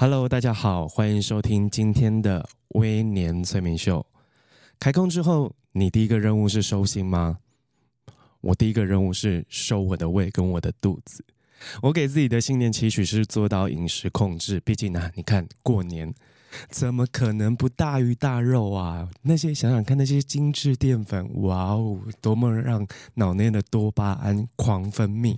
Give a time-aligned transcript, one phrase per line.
[0.00, 4.06] Hello，大家好，欢迎收听今天的微年催眠秀。
[4.78, 7.36] 开工之后，你第一个任务是收心吗？
[8.40, 11.22] 我第一个任务是收我的胃跟我的肚子。
[11.82, 16.14] 我给自己的新年期许是做到饮食控制，毕竟呢、啊，你看过年
[16.70, 19.06] 怎么可能不大鱼大肉啊？
[19.20, 25.36] 那些想想看，那些精致淀粉，哇哦，多么让脑内的多巴胺狂分泌。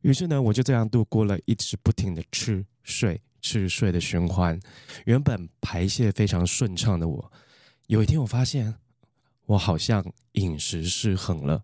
[0.00, 3.20] 于是呢，我就这样度过了一直不停的吃睡。
[3.42, 4.58] 吃睡的循环，
[5.04, 7.32] 原本排泄非常顺畅的我，
[7.88, 8.74] 有一天我发现
[9.44, 11.62] 我好像饮食失衡了。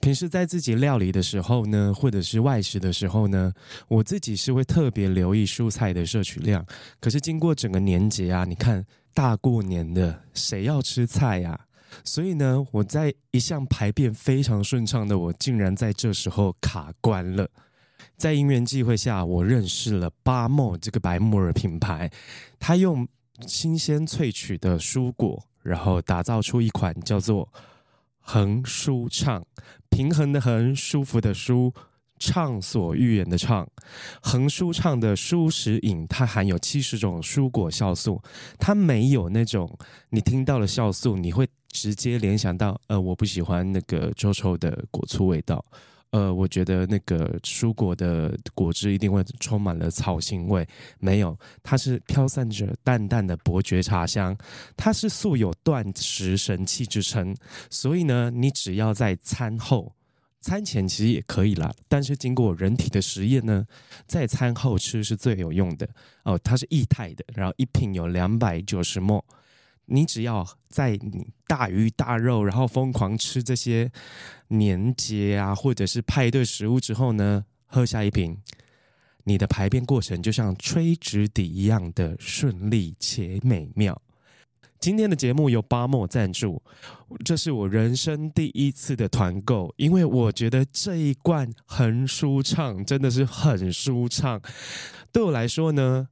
[0.00, 3.52] 平时在自己料理的时候呢，或者是外食的时候呢，
[3.86, 6.64] 我自己是会特别留意蔬菜的摄取量。
[6.98, 11.66] 可是经过整个年节啊，你看大过年的，谁要吃菜呀？
[12.02, 17.48] 所以呢，我在一向排便非常顺畅的我，竟然在这时候卡关了。
[18.20, 22.10] 在因缘际会下，我认识了巴莫这个白木耳品牌，
[22.58, 23.08] 它用
[23.46, 27.50] 新鲜萃取的蔬果，然后打造出一款叫做
[28.20, 29.42] “恒舒畅”，
[29.88, 31.72] 平衡的恒，舒服的舒，
[32.18, 33.66] 畅所欲言的畅，
[34.20, 38.20] 恒舒畅的舒适饮，它含有七十种蔬果酵素，
[38.58, 39.78] 它没有那种
[40.10, 45.64] 你听到了酵素，你会直接联想到，呃，我不喜欢那个臭臭的果醋味道。
[46.10, 50.66] 呃，我觉得那个蔬果的果汁一定会充满了草腥味，
[50.98, 54.36] 没有，它是飘散着淡淡的伯爵茶香，
[54.76, 57.34] 它是素有断食神器之称，
[57.70, 59.94] 所以呢，你只要在餐后、
[60.40, 63.64] 餐前其实也可以啦，但是经过人体的实验呢，
[64.06, 65.88] 在餐后吃是最有用的。
[66.24, 69.22] 哦，它是液态的，然后一瓶有两百九十 ml。
[69.90, 73.90] 你只要在你大鱼大肉，然后疯狂吃这些
[74.48, 78.38] 年节啊，或者是派对食物之后呢，喝下一瓶，
[79.24, 84.00] 你的排便过程就像吹直笛一样的顺利且美妙。
[84.78, 86.62] 今天的节目由巴莫赞助，
[87.24, 94.40] 这是我人生第一次的团购，因为我觉得这一罐很舒畅，真的是很舒畅。
[95.12, 96.08] 对我来说呢，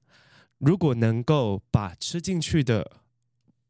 [0.59, 2.98] 如果能够把吃进去的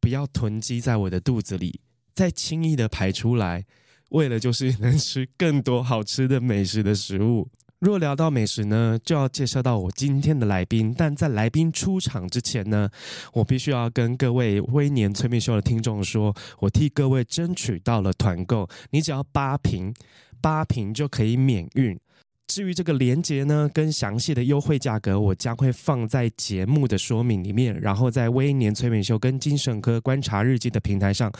[0.08, 1.82] 不要囤积在我的肚子里，
[2.14, 3.66] 再轻易的排出来，
[4.08, 7.46] 为了就是能吃更多好吃的美食的食物。
[7.80, 10.94] 若聊到美食呢，就要介绍到我今天的来宾。
[10.96, 12.88] 但在来宾出场之前呢，
[13.34, 19.92] 我必须要跟各位微年催眠秀的听众说，我替各位争取到了团购，你只要八瓶，
[20.40, 22.00] 八瓶就可以免运。
[22.48, 31.30] 至于这个连接呢，跟详细的优惠价格，我将会放在节目的说明里面，然后在微年催眠秀跟精神科观察日记的平台上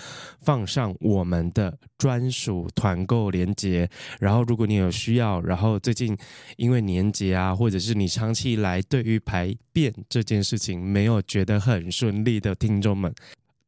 [0.43, 3.89] 放上我们的专属团购连接。
[4.21, 6.15] 然后，如果你有需要，然后最近
[6.59, 13.11] 因为年节啊，或者是你长期以来对于排便这件事情没有觉得很顺利的听众们，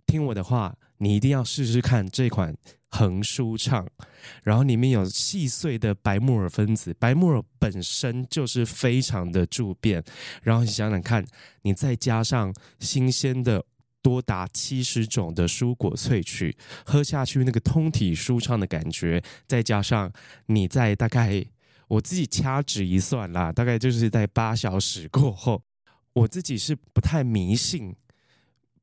[0.07, 2.55] 听我的话，你一定要试试看这款。
[2.93, 3.87] 恒舒畅，
[4.43, 10.03] 然后里面有细碎的白木耳分子，白木耳本身就是非常的助便，
[10.43, 11.25] 然后你想想看，
[11.63, 13.65] 你再加上新鲜的
[14.03, 20.13] 多达七十种的蔬果萃取，喝下去那个通体舒畅的感觉，再加上
[20.47, 21.47] 你在大概
[21.87, 25.63] 我自己掐指一算啦，大概就是在八小时过后，
[26.13, 27.95] 我自己是不太迷信。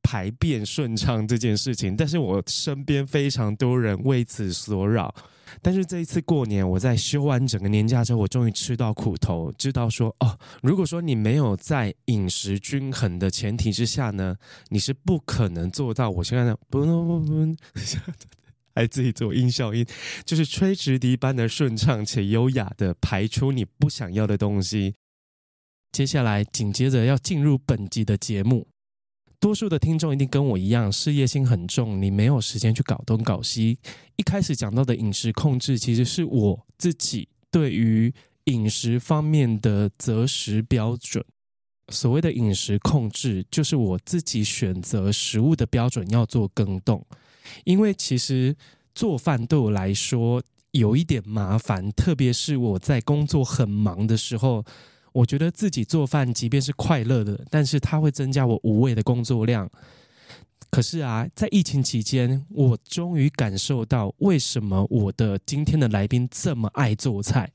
[0.08, 5.14] 排便顺畅这件事情，但是我身边非常多人为此所扰。
[5.60, 14.34] 但是这一次过年，我在休完整个年假之后，我终于吃到苦头，知道说哦，如果说你没有在饮食均衡的前提之下呢，
[14.70, 17.56] 你是不可能做到我现在的不不不不，
[18.74, 19.84] 还自己做音效音，
[20.24, 24.94] 就是吹直笛般的顺畅且优雅的排出你不想要的东西。
[25.92, 28.66] 接下来紧接着要进入本集的节目。
[29.40, 33.78] 多数的听众一定跟我一样，事业心很重，你没有时间去搞东搞西。
[34.16, 38.12] 一开始讲到的饮食控制，其实是我自己对于
[38.44, 41.24] 饮食方面的择食标准。
[41.90, 47.06] 所谓的饮食控制，就是我自己选择食物的标准要做更动。
[47.64, 48.56] 因为其实
[48.92, 50.42] 做饭对我来说
[50.72, 54.64] 有一点麻烦，特别是我在工作很忙的时候。
[55.12, 59.70] 我觉得自己做饭，即便是快乐的，但是它会增加我无谓的工作量。
[60.70, 67.50] 可是啊，在疫情期间，我终于感受到为什么我的今天的来宾这么爱做菜。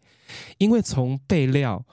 [0.58, 1.86] 因为从备料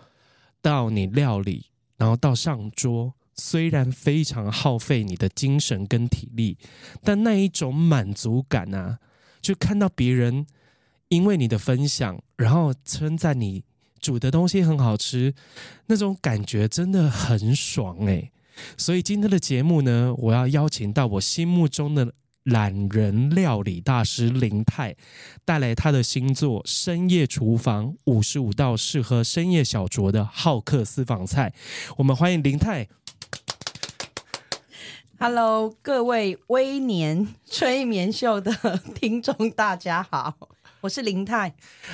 [0.62, 1.66] 到你料理，
[1.98, 6.56] 然后到上桌，虽然非常耗费你的精神跟体力，
[7.02, 8.98] 但那一种满足感啊，
[9.42, 10.46] 就看到别人
[11.08, 13.64] 因为你的分享，然后称赞你
[14.00, 15.34] 煮的东西很好吃，
[15.86, 18.32] 那种感觉真的很爽诶。
[18.76, 22.12] 所以今天的节目呢，我要邀请到我心目中的
[22.44, 24.96] 懒人料理大师林泰，
[25.44, 31.52] 带来他的新作《深夜厨房》，五十五道适合深夜小酌的好客私房菜。
[31.98, 32.88] 我们欢迎林泰。
[35.22, 38.50] Hello，各位微年催眠秀的
[38.94, 40.34] 听众，大家好。
[40.80, 41.52] 我是林泰，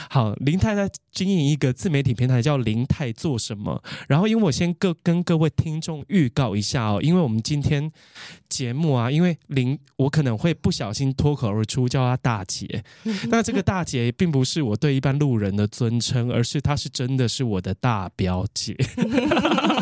[0.09, 3.83] 好，林太在经营一个自媒体平台叫林泰做什么。
[4.07, 7.91] 然后，因为我先各跟各位听众预告一下哦，因为我们今天
[8.49, 12.85] 节目啊，因为林我可能会不小心脱口而出叫她大姐，
[13.29, 18.77] 那这个大姐并不是我对一般路人的尊称，而是她是真的是我的大表姐。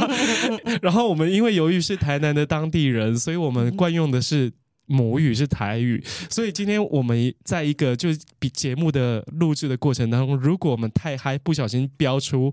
[0.81, 4.53] 然后我们因为由于是台南的当地人，所以我们惯用的是。
[4.87, 12.53] 母语是台语，所以今天我们在一个就是比节目的录制的过程当中，如果我们太嗨，不小心飙出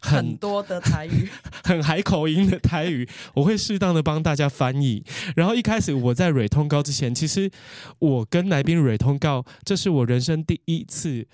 [0.00, 1.28] 很，很多的台语、
[1.64, 5.04] 很海口音的台语，我会适当的帮大家翻译。
[5.34, 7.50] 然后一开始我在蕊通告之前，其实
[7.98, 11.26] 我跟来宾蕊通告，这是我人生第一次。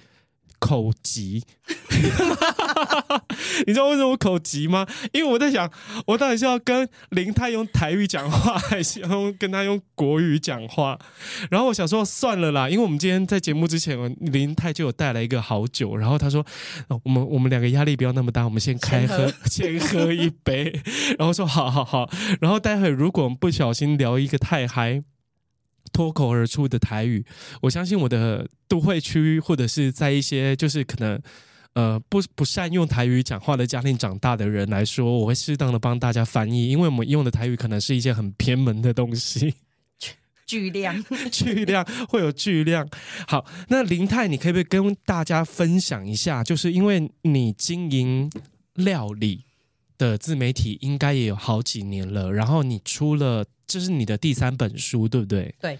[0.60, 1.44] 口急，
[3.66, 4.86] 你知道为什么我口急吗？
[5.12, 5.70] 因为我在想，
[6.06, 10.98] 我到底是要跟林泰用台语讲话，还是要用跟他用国语讲话？
[11.50, 16.44] 然后我想说算了啦，因为我们今天在节目之前，林泰就有带来一个好酒，然后他说，
[17.04, 20.81] 我们我们两个压力不要那么大，我们先开喝，先喝，先喝一杯，
[21.19, 22.10] 然后说好好好，
[22.40, 25.02] 然后待会如果我们不小心聊一个太嗨。
[25.90, 27.24] 脱口而出的台语，
[27.62, 31.19] 我相信我的都会区或者是在一些就是可能
[31.78, 39.54] 呃不不善用台语讲话的家庭长大的人来说，我会适当的帮大家翻译，因为我们用的台语可能是一些很偏门的东西，
[40.44, 42.88] 巨量 巨量会有巨量。
[43.28, 46.42] 好，那林泰，你可不可以跟大家分享一下？
[46.42, 48.28] 就是因为你经营
[48.74, 49.44] 料理
[49.96, 53.44] 的自媒体应该也有好几年了，然后你出了。
[53.70, 55.54] 这是你的第三本书，对不对？
[55.60, 55.78] 对，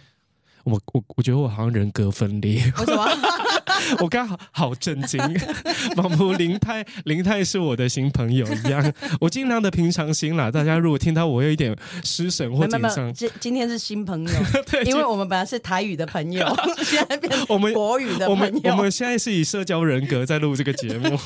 [0.65, 2.63] 我我我觉得我好像人格分裂。
[2.79, 3.09] 为什么？
[4.01, 5.21] 我刚好 好震惊，
[5.97, 8.93] 仿佛林泰林泰是我的新朋友一样。
[9.21, 14.33] 我尽量的平常心啦，大家如果听到我有一点失神或紧张，今今天是新朋友，
[14.71, 16.45] 对，因为我们本来是台语的朋友，
[16.83, 18.31] 现在变我们国语的朋友。
[18.31, 21.17] 我们我们现在是以社交人格在录这个节目。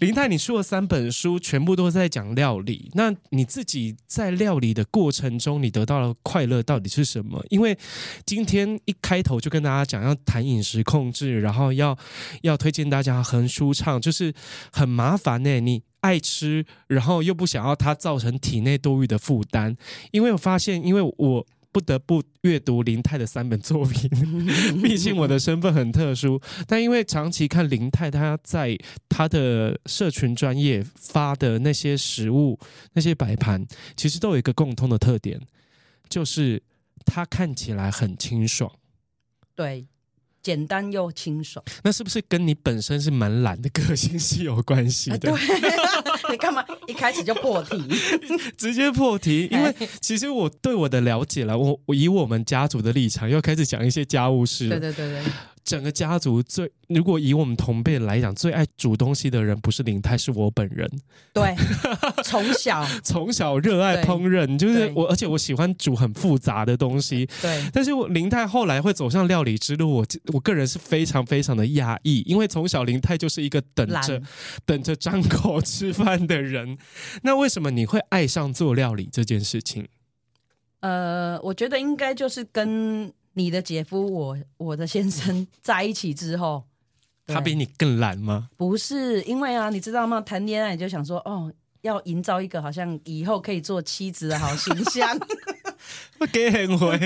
[0.00, 2.90] 林泰，你出了三本书，全部都在讲料理。
[2.94, 7.42] 那你自己在料理的过程中，你得到了快乐到底是什么？
[7.50, 7.78] 因为
[8.24, 11.40] 今天一开头就跟大家讲要谈饮食控制。
[11.40, 11.96] 然后要
[12.42, 14.32] 要推荐大家很舒畅，就是
[14.72, 15.60] 很麻烦呢。
[15.60, 19.76] 你爱吃，然后又不想要它造成体内多余的负担。
[20.12, 24.08] 因为我发现，因为我不得不阅读林泰的三本作品，
[24.82, 26.40] 毕竟我的身份很特殊。
[26.66, 28.78] 但因为长期看林泰他在
[29.08, 32.58] 他的社群专业发的那些食物、
[32.94, 33.66] 那些摆盘，
[33.96, 35.40] 其实都有一个共通的特点，
[36.08, 36.62] 就是
[37.06, 38.70] 他看起来很清爽。
[39.54, 39.86] 对。
[40.42, 45.28] 简单又清爽，那是不是跟你本身是蛮懒的个性是有关系的？
[45.28, 47.82] 呃、对， 你干嘛一开始就破题？
[48.56, 54.68] 直接破题，因为其实我对我的了解了，我我以我们家族的立场，又开始讲一些家务事。
[54.68, 55.32] 对对对对。
[55.66, 60.88] 整个家族最，如果以我们同辈来讲，最爱煮东西的人不是林泰，是我本人。
[61.34, 61.52] 对，
[62.22, 67.28] 从小从小热爱烹饪，就是我，而且我喜欢煮很复杂的东西。
[67.42, 74.22] 对，但是我林泰后来会走上料理之路，我我个人是非常非常的压抑，因为从小林泰就是一个等着
[74.64, 76.78] 等着张口吃饭的人。
[77.24, 79.88] 那为什么你会爱上做料理这件事情？
[80.78, 83.12] 呃，我觉得应该就是跟。
[83.36, 86.64] 你的姐夫，我我的先生 在一起之后，
[87.26, 88.48] 他比你更懒吗？
[88.56, 90.22] 不是，因为啊，你知道吗？
[90.22, 91.52] 谈恋爱你就想说，哦，
[91.82, 95.18] 要营造一个好像以后可以做妻子的好形象，
[96.18, 96.98] 不 给贤惠，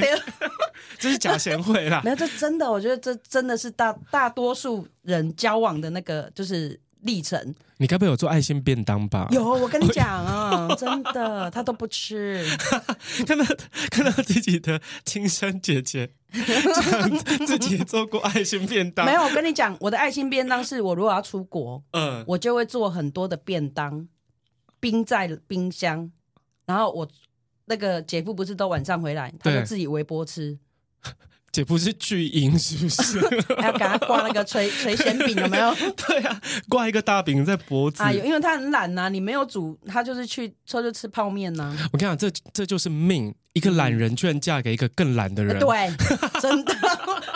[1.00, 2.00] 这是假贤惠啦。
[2.04, 6.78] 没有，这真的，我觉得这真的是大大多数人交往的那个就是。
[7.02, 9.28] 历程，你该不会有做爱心便当吧？
[9.30, 12.45] 有，我跟你讲啊， 真的，他都不吃。
[13.26, 13.45] 看到
[13.90, 16.11] 看到自己的亲生姐姐
[17.47, 19.23] 自己做过爱心便当，没有。
[19.23, 24.07] 我跟你讲，我的爱心便当是我如果要出国，嗯，我就会做很多的便当，
[24.78, 26.11] 冰在冰箱，
[26.66, 27.09] 然后我。
[27.66, 30.59] 那个姐夫不是都晚上回来，他就自己微波吃。
[31.52, 33.21] 姐夫是巨婴 是不是？
[33.59, 35.75] 还要给他挂那个垂垂涎饼有没有？
[36.07, 38.02] 对啊，挂一个大饼在脖子。
[38.02, 41.88] 啊，因为他很懒呐、啊，你没有煮，他就是去说就吃泡面呐、啊。
[41.92, 45.59] 我跟你讲，这这就是命，一个懒人居然嫁给一个更懒的人。
[45.59, 45.92] 对，
[46.40, 46.75] 真的。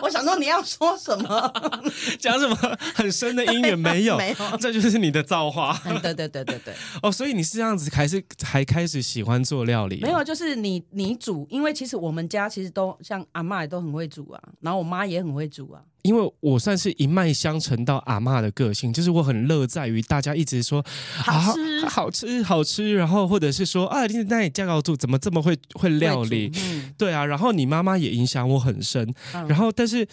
[0.02, 1.52] 我想说你要说什么？
[2.20, 2.56] 讲什么
[2.94, 4.16] 很深的姻缘 没有？
[4.16, 5.80] 没有，这就是你的造化。
[5.86, 6.74] 嗯、对对对对对。
[7.02, 10.00] 哦，所以你是这样子，还是还开始喜欢做料理？
[10.00, 15.80] 没有，就是你你煮，因为其实我们家其实都像阿妈也都很会煮啊，然后我妈也很会煮啊。
[16.04, 20.84] 因为我算是一脉相承到阿嬷的个性，就是我很乐在于大家一直说
[21.16, 26.52] 好吃、啊、好吃好吃，然后或者是说啊，你那你嫁到住怎么这么会会料理？
[26.56, 30.06] 嗯、对啊，然后你妈妈也影响我很深，嗯、然后但是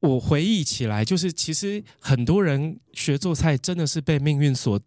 [0.00, 4.80] 我回忆起来，就是其实很多人学做菜真的是被命运所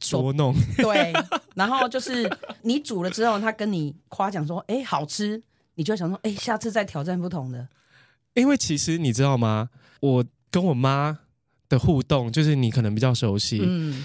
[0.00, 1.12] 捉弄，对，
[1.54, 2.28] 然后就是
[2.62, 5.40] 你煮了之后，他跟你夸奖说，哎，好吃，
[5.76, 7.68] 你就想说，哎，下次再挑战不同的。
[8.34, 9.68] 因为其实你知道吗？
[10.00, 11.18] 我跟我妈
[11.68, 13.60] 的互动，就是你可能比较熟悉。
[13.62, 14.04] 嗯，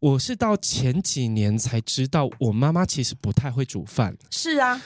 [0.00, 4.16] 我是到前几年才知道，我妈妈其实不太会煮饭。
[4.30, 4.80] 是啊，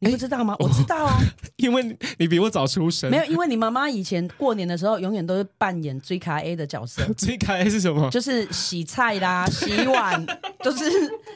[0.00, 0.54] 你不知道吗？
[0.60, 1.18] 欸、我知道啊，
[1.56, 3.10] 因为你比我早出生。
[3.10, 7.02] 没有，因为你妈妈以前过年的时候，永远都是扮演追卡 A 的角色。
[7.14, 8.08] 追卡 A 是什么？
[8.10, 10.24] 就是洗菜啦、洗碗，
[10.62, 10.84] 就 是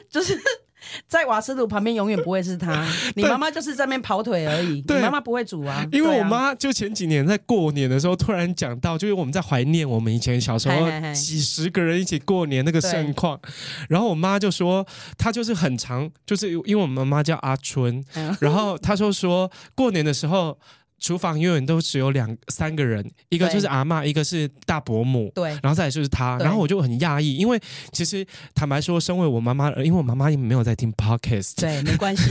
[0.09, 0.39] 就是。
[1.07, 2.85] 在瓦斯炉旁边永远不会是他，
[3.15, 4.83] 你妈妈就是在那边跑腿而已。
[4.87, 5.85] 你妈妈不会煮啊。
[5.91, 13.39] 因为我妈就前几年在过年的时候突然讲到，就是我们在怀念我们以前小时候几十个人一起过年那个盛况，
[13.89, 14.85] 然后我妈就说
[15.17, 18.03] 她就是很长，就是因为我们妈妈叫阿春，
[18.39, 20.57] 然后她说说过年的时候。
[21.03, 27.59] 厨房永远都只有两三个人，一个就是阿妈，一个是大伯母，对，然后再来就是他，然后我就很讶异，因为
[27.91, 32.23] 其实坦白说，身为我妈妈，因为我妈妈也没有在听 podcast，对，没关系，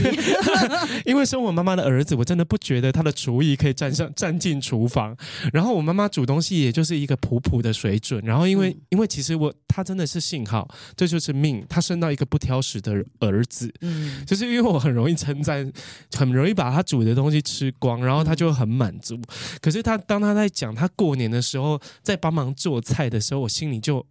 [1.05, 5.15] 因为身为我妈妈的儿子，我真的不觉得他的厨艺可以站上站进厨房，
[5.53, 15.71] 然后我妈妈煮东西也就是一个普普的水准，然后因为、嗯、因为其实我他真的是幸好，这就是命，他生到一个不挑食的儿子，嗯，就是因为我很容易称赞，
[16.17, 18.62] 很容易把他煮的东西吃光，然后他就很。
[18.63, 19.19] 很满足，
[19.61, 24.05] 可是他当他在讲他过年的时候在帮忙做菜的时候，我心里就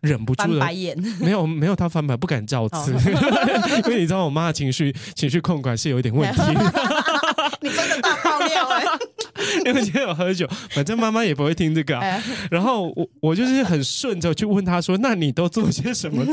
[0.00, 0.98] 忍不住了，翻白眼。
[1.20, 2.92] 没有没有，他翻白不敢造次，
[3.84, 6.40] 因为你知道我妈的情绪情绪控管是有一点问题。
[7.62, 8.84] 你真的大爆料哎！
[9.64, 12.22] 因为今天有喝酒，反正妈妈也不会听这个、啊。
[12.50, 16.32] 然后我我就是很顺着去问他说：“那你都做些什么菜？”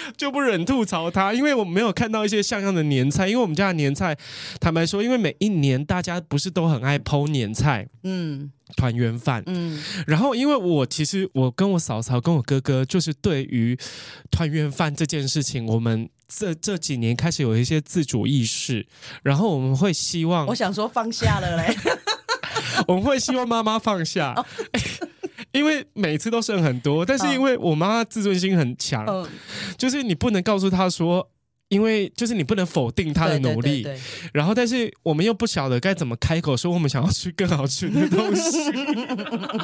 [0.16, 3.28] 就不忍吐槽他，因为我没有看到一些像样的年菜。
[3.28, 4.16] 因为我们家的年菜，
[4.60, 9.82] 坦白说，因为每一年大家不是都很爱剖年菜，嗯，团圆饭，嗯。
[10.06, 13.78] 然后，因为我其实我跟我嫂嫂跟我哥哥，就是对于
[14.30, 18.86] 团圆饭这件事情，我们这这几年开始有一些自主意识。
[19.22, 21.76] 然后我们会希望，我想说放下了嘞，
[22.88, 24.32] 我们会希望妈妈放下。
[24.34, 24.46] 哦
[25.52, 29.28] 因为每次都剩很多，但是因为我妈妈自尊心很强，哦、
[29.76, 31.28] 就是你不能告诉她说，
[31.68, 38.58] 因为就是你不能否定她的努力，对对对对，然后但是我们又不晓得该怎么开口说我们想要吃更好吃的东西，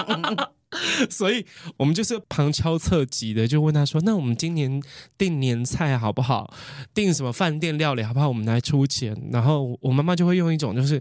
[1.08, 4.82] 所以我们就是旁敲侧击的就问她说，那我们今年
[5.16, 6.52] 订年菜好不好？
[6.92, 8.28] 订什么饭店料理好不好？
[8.28, 11.00] 我们来出钱，然后我妈妈就会用一种就是，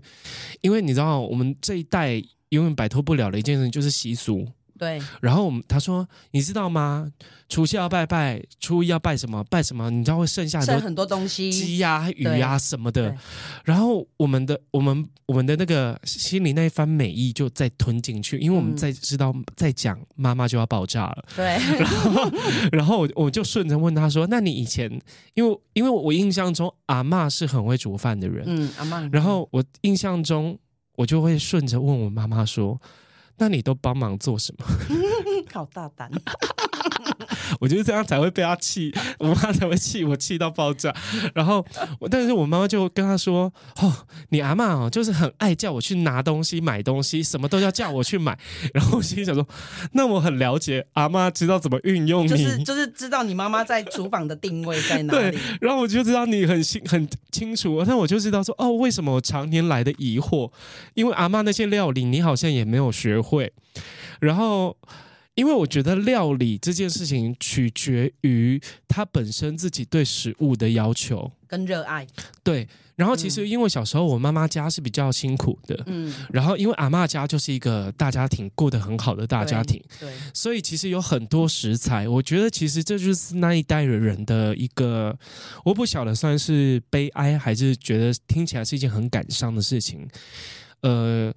[0.61, 4.47] 因为你知道我们这一代永远摆脱不了的一件事就是习俗。
[4.77, 7.09] 对，然后我们他说，你知道吗？
[7.47, 9.43] 除夕要拜拜，初一要拜什么？
[9.45, 9.89] 拜什么？
[9.91, 13.15] 你知道会剩下很多，很多东西，鸡呀、鱼呀什么的。
[13.63, 21.25] 然后我们的我们我们的那个心里那一番美意就再吞进去，因为我们在知道再讲妈妈就要爆炸了。
[21.35, 21.45] 对，
[21.77, 22.31] 然后
[22.71, 24.91] 然后我我就顺着问他说：“那你以前，
[25.35, 29.07] 因为因为我印象中阿嬷是很会煮饭的人，嗯，阿嬷。
[29.13, 30.57] 然后我印象中
[30.95, 32.81] 我就会顺着问我妈妈说。”
[33.37, 34.65] 那你都帮忙做什么？
[35.53, 36.09] 好大胆！
[37.59, 40.93] 我觉得这样才会被他气，我妈才会气我气到爆炸。
[41.33, 41.65] 然后，
[42.09, 43.51] 但是我妈妈就跟他说
[43.81, 43.93] ：“哦，
[44.29, 48.37] 你阿嬷哦，就是很爱叫我去拿东西、买东西，什么都要叫我去买。”
[48.73, 49.45] 然后我心里想说
[49.93, 60.51] ：“那我很了解阿妈，知道怎么运用你，就是就是知道你妈妈在厨房的定位在哪里。”对，然后我就知道你很清很清楚，但我就知道说：“哦，为什么我常年来的疑惑？
[60.93, 63.51] 因为阿妈那些料理，你好像也没有学会。”
[64.19, 64.77] 然后。
[65.35, 71.31] 因为我觉得料理这件事情取决于他本身自己对食物的要求。
[71.47, 72.05] 跟热爱。
[72.43, 85.17] 对，然后其实因为小时候我妈妈家是比较辛苦的，嗯，然后因为阿妈家就是一个大家庭，过得很好的大家庭，对，对，所以其实有很多食材，我觉得其实这就是那一代人的一个，
[85.63, 90.05] 我不晓得算是悲哀还是觉得听起来是一件很感伤的事情，
[90.81, 91.33] 呃，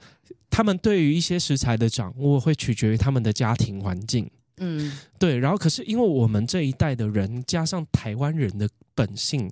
[0.50, 9.50] 他们对于一些食材的掌握会取决于他们的家庭环境，嗯，对，然后可是因为我们这一代的人加上台湾人的本性。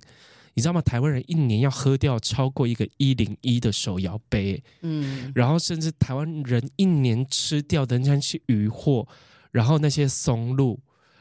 [0.53, 0.81] 你知道吗？
[0.81, 9.07] 台湾人一年要喝掉超过一个一零一的手摇杯，嗯，然后甚至台湾人一年吃掉的那些鱼货，
[9.51, 10.79] 然后那些松露。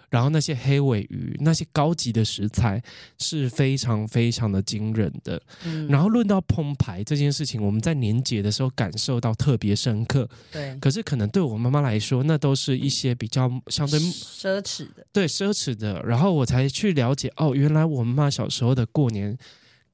[0.09, 2.83] 然后那些黑尾鱼，那些高级的食材
[3.19, 5.41] 是非常非常的惊人的。
[5.65, 10.29] 嗯，然后论到烹排这件事情，我们在年节的时候感受到特别深刻。
[10.53, 16.03] 对，可是可能对我妈妈来说，那都是一些比较相对奢侈的，对，奢侈的。
[16.03, 19.37] 然后我才去了解，哦，原来我妈妈小时候的过年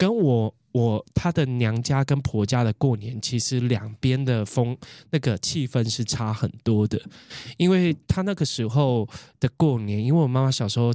[0.02, 0.52] 跟我。
[0.72, 4.74] 我他的娘家跟婆家的过年，其实两边的风
[5.10, 6.98] 那个气氛是差很多的，
[7.58, 9.06] 因为他那个时候
[9.38, 10.90] 的过年，因为我妈妈小时候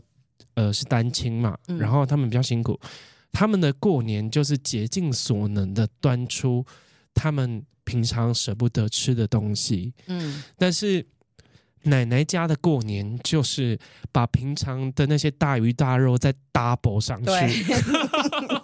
[0.56, 2.80] 呃是单亲嘛，然后他们比较辛苦，
[3.32, 6.66] 他们的过年就是竭尽所能的端出
[7.14, 11.06] 他们平常舍不得吃的东西，嗯，但是
[11.84, 13.78] 奶奶家的过年就是
[14.12, 17.30] 把平常的那些大鱼大肉再 double 上去。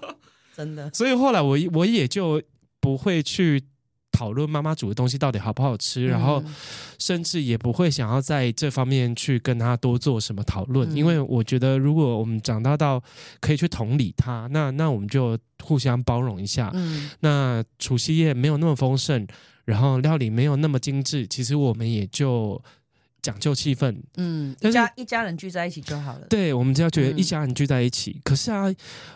[0.56, 2.42] 真的，所以后来我我也就
[2.80, 3.64] 不会去
[4.12, 6.44] 讨论妈妈煮的东西到底好不好吃，嗯、然后
[7.00, 13.02] 甚至也不会想要在这方面去跟他多做什么讨论，嗯、因为我觉得如果我们长大到
[13.40, 16.70] 可以去同理他，那那我们就互相包容一下。
[16.74, 19.26] 嗯，那除夕夜没有那么丰盛，
[19.66, 22.62] 然后料理没有那么精致，其实我们也就。
[23.24, 26.28] 讲究气氛，嗯，一家一家人聚在一起就好了。
[26.30, 28.12] 对，我们只要觉得一家人聚在一起。
[28.12, 28.66] 嗯、可是啊，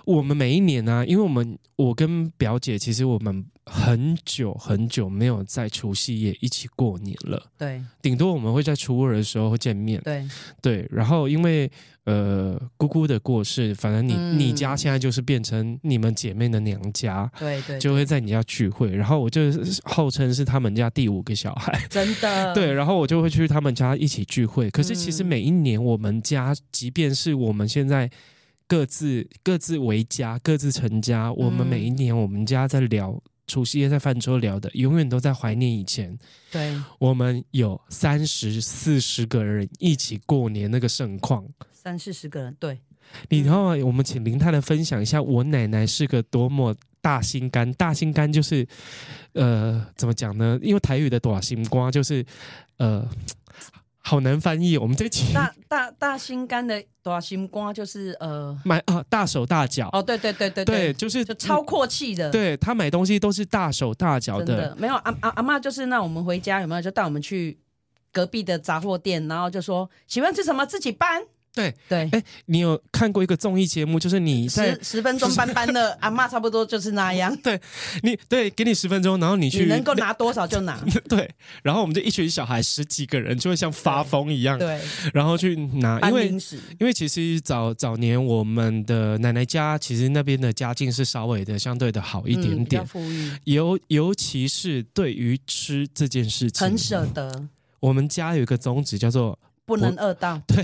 [0.06, 7.46] 我们每一年呢、啊，因为我们我跟表姐，其实我们很久很久没有在除夕夜一起过年了。
[7.58, 10.02] 对，顶多我们会在初二的时候会见面。
[10.02, 10.28] 对
[10.62, 11.70] 对，然后因为。
[12.08, 18.96] 呃，姑姑的过世，反正你、嗯、你家现在就是变成你们姐妹的娘家，对，对对，就会在你家聚会。
[18.96, 19.52] 然后我就
[19.84, 22.54] 号称是他们家第五个小孩，真的。
[22.56, 24.70] 对，然后我就会去他们家一起聚会。
[24.70, 28.10] 可是其实每一年我们家，即便是我们现在
[28.70, 33.22] 各自各自为家、各自成家，我们每一年我们家在聊。
[33.48, 36.16] 除夕夜在饭桌聊的，永远都在怀念以前。
[36.52, 42.56] 对，我们有三十四十个人一起过年那个盛况，三四十个人。
[42.60, 42.80] 对，
[43.30, 47.72] 你然后我们请林太太分享一下，我奶奶是个多么大心肝。
[47.74, 48.68] 大心肝就是，
[49.34, 50.60] 呃，怎么讲呢？
[50.62, 52.26] 因为台语的大心瓜就是，
[52.78, 53.10] 呃。
[54.08, 59.90] 好难翻译，我们这期大大大心肝的大心瓜就是呃买啊大手大脚。
[59.92, 66.82] 哦，对对对对对，就是就超阔气的，对他买东西都是大手大脚的，的，没有阿阿阿嬷就是那我们回家有没有？
[66.82, 67.60] 就带我们去
[68.14, 70.66] 隔壁的杂货店，然后就说喜欢吃什么？
[70.66, 71.24] 自己搬。
[71.58, 77.36] 对对，哎，你有看过一个综艺节目，就是你在十十分钟班班的 阿嬷，差不多就是那样。
[77.38, 77.60] 对，
[78.04, 80.80] 你对，给你十分钟，然后你去，你能够拿多少就拿。
[81.10, 81.28] 对，
[81.64, 84.80] 然后我们就一群小孩，十几个人，就会像发疯一样，对，
[85.14, 86.28] 然后去拿，因为
[86.80, 92.86] 因为其实早早年我们的奶奶家，其实那边的家境是稍微的相对的好一点点，
[93.46, 97.48] 尤尤其是对于吃这件事情，很舍得。
[97.80, 100.64] 我们家有一个宗旨叫做不能饿到，对。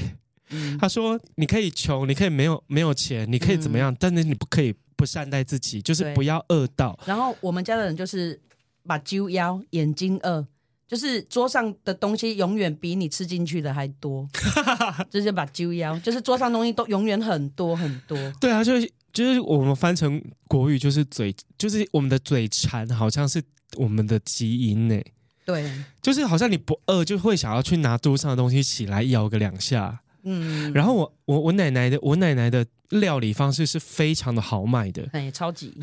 [0.79, 3.91] 他说：“你可以穷，你可以没有没有钱，你可以怎么样？
[3.91, 6.97] 嗯、但是你不可以不善待自己，就是不要饿到。
[7.05, 8.39] 然后我们家的人就是
[8.85, 10.45] 把揪腰，眼睛饿，
[10.87, 14.27] 就是桌上的东西永远比你吃进去的还多，
[15.09, 18.17] 就是把揪腰，就是桌上东西都永远很多很多。
[18.39, 23.41] 对啊，就是就是我们翻成国语就是嘴，就是我们的嘴馋，好像是
[23.77, 25.01] 我们的基因呢。
[25.45, 25.69] 对，
[26.01, 35.73] 就是好像你不饿就会想要去拿桌上的东西起来咬个两下。”嗯，然后我我我奶奶的我奶奶的料理方式是非常的豪迈的，哎，超级。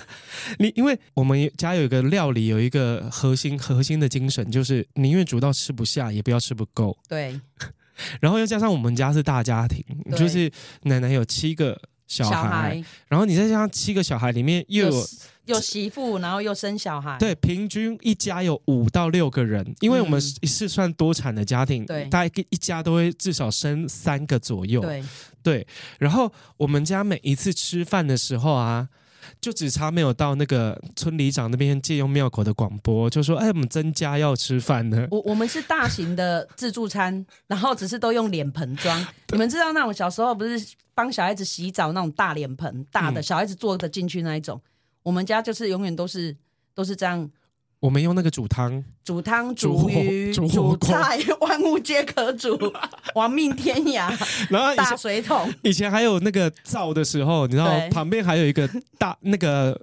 [0.58, 6.96] 你因为我们家有一个料理有一个核心核心的精神，就是宁愿煮到吃不下，也不要吃不够。
[7.08, 7.40] 对。
[8.20, 9.84] 然后又加上我们家是大家庭，
[10.16, 10.50] 就是
[10.82, 15.06] 奶奶有七个小孩，小孩然后你再加上七个小孩里面又有。
[15.46, 25.04] 有媳妇，然后又生小孩，对，平均一家有五到六个人，因为我们是算多产的家庭，对、嗯，大概一家都会至少生三个左右，对，
[25.42, 25.66] 对。
[25.98, 28.88] 然后我们家每一次吃饭的时候啊，
[29.40, 39.06] 就只差没有到那个村里长那边借用庙口的广播，就说：“哎，我们曾家要吃饭呢。”我我们是大型的自助餐，然后只是都用脸盆装。
[39.30, 44.60] 你们知道那种小时候不是帮小孩子洗澡那种大脸盆，大的、嗯、小孩子坐得进去那一种。
[45.06, 46.36] 我们家就是永远都是
[46.74, 47.30] 都是这样。
[47.78, 52.58] 我们用那个煮汤、煮汤、煮鱼、煮，煮菜， 万物皆可煮，
[53.14, 54.10] 亡命天涯。
[54.50, 59.80] 然后大水桶，以前还有那个灶的时候，你知道旁边还有一个大那个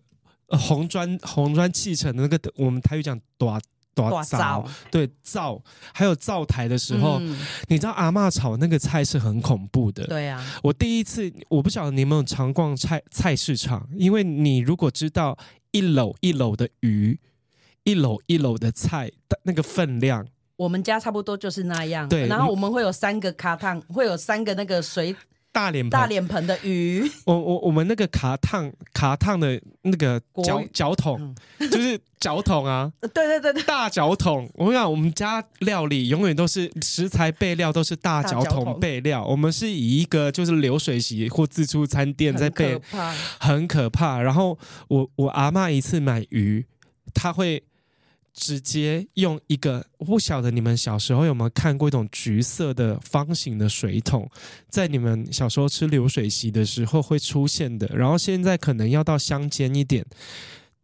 [0.49, 3.57] 红砖红砖砌成的那个，我们台语讲大
[3.93, 5.61] 大灶，对灶，
[5.93, 10.05] 还有灶台的时候，嗯、你知道阿嬷炒那个菜是很恐怖的。
[10.07, 15.37] 对啊，我第一次我不晓得你有没有常逛菜菜市场，因为你如果知道
[15.71, 17.19] 一篓一篓的鱼。
[17.85, 20.25] 一篓一篓的菜的那个分量，
[20.55, 22.07] 我们家差不多就是那样。
[22.07, 25.13] 对，然后我们会有三个卡烫，会有三个那个水
[25.53, 27.09] 大脸大脸盆的鱼。
[27.23, 32.91] 我我我们那个卡烫卡烫的那个脚脚桶，嗯、就是脚桶啊。
[32.99, 34.49] 对对对对，大脚桶。
[34.55, 39.23] 我跟你讲，我们家料理永远都是食材备料都是大脚桶备料。
[39.23, 43.13] 我们是以一个就是流水席或自助餐店在备，很可怕。
[43.39, 44.21] 很可怕。
[44.21, 46.65] 然后我我阿嬷一次买鱼，
[47.13, 47.63] 她会。
[48.33, 54.29] 直接用一个，我不晓得你们小时候有没有看过一种橘色的方形的水桶，
[54.67, 57.87] 在你们小时候吃流水席的时候会出现的。
[57.93, 60.03] 然后现在可能要到乡间一点，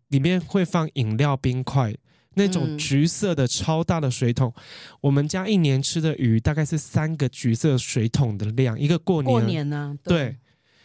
[0.10, 1.96] 里面会放饮料冰块，
[2.36, 4.54] 那种橘色的超大的水桶。
[4.56, 4.64] 嗯、
[5.02, 9.32] 我们家一年吃的鱼大概是三个橘色水桶的量，一个过年。
[9.32, 9.98] 过年呢、啊？
[10.04, 10.18] 对。
[10.18, 10.36] 对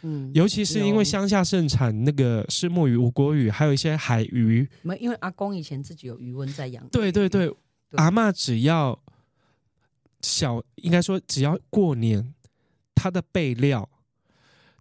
[0.07, 4.69] 嗯，尤其是因为乡下盛产那个石墨鱼、无国鱼，还有一些海鱼。
[4.83, 6.87] 没，因为阿公以前自己有鱼温在养。
[6.89, 7.57] 对对对，对
[7.93, 9.03] 阿嬷只要
[10.21, 12.35] 小，应该说只要过年，
[12.95, 13.89] 他的备料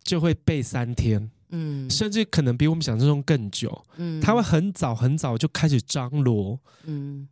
[0.04, 3.86] 就会备三天，嗯，甚至可能比我们想象中更久。
[3.96, 7.30] 嗯，他会很早很早就开始张罗，嗯，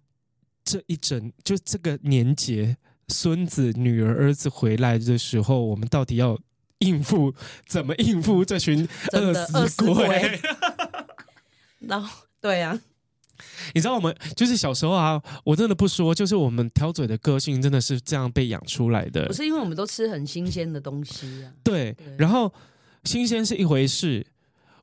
[0.63, 2.77] 这一整就这个年节，
[3.09, 6.39] 孙子、女儿、儿子回来的时候，我们到底要。
[6.81, 7.33] 应付
[7.65, 9.33] 怎么应付这群饿
[9.67, 10.39] 死鬼？
[11.79, 12.79] 然后对呀、啊，
[13.73, 19.25] 你知道我们就是小时候啊，我真的不说，就是我们挑嘴的个性真的是这样被养出来的。
[19.25, 21.51] 不是因为我们都吃很新鲜的东西啊。
[21.63, 22.53] 对，对然后
[23.05, 24.25] 新鲜是一回事。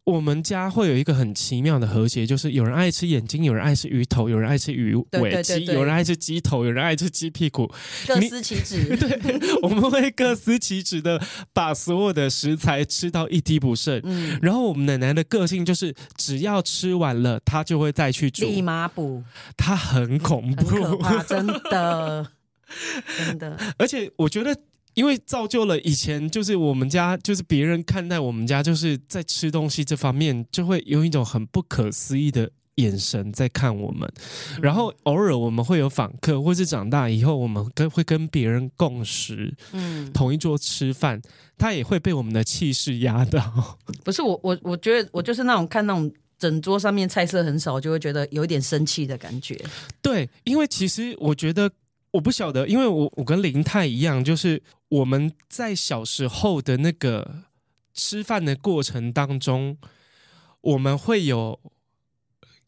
[0.09, 7.71] 我们家会有一个很奇妙的和谐，就是有人爱吃眼睛，有人爱吃鱼头，有人爱吃鱼尾鸡，有人爱吃鸡头，有人爱吃鸡屁股，
[8.07, 8.85] 各司其职。
[8.97, 11.21] 对，我们会各司其职的
[11.53, 14.01] 把所有的食材吃到一滴不剩。
[14.03, 19.23] 嗯，然后我们奶奶的个性就是，只要吃完了，她就会再去煮，立马补。
[19.59, 22.27] 她很恐怖，很可怕，真的，
[23.18, 23.59] 真的。
[23.77, 24.57] 而且我觉得。
[24.98, 34.12] 因为造就了以前，就是我们家，就是别人看待我们家，就是在吃东西这方面，就会用一种很不可思议的眼神在看我们。
[34.61, 41.22] 然后偶尔我们会有访客，或是长大以后，我们跟会跟别人共食，嗯，同一桌吃饭，
[41.56, 43.78] 他也会被我们的气势压到。
[44.02, 49.56] 不是我，我我觉得我就是那种看那种整桌上面菜色很少，就会觉得有一点生气的感觉。
[50.02, 51.70] 对，因为其实我觉得。
[52.12, 57.44] 我不晓得，因为我我跟林泰一样，就是我们在小时候的那个
[57.92, 59.77] 吃饭的过程当中，
[60.61, 61.61] 我们会有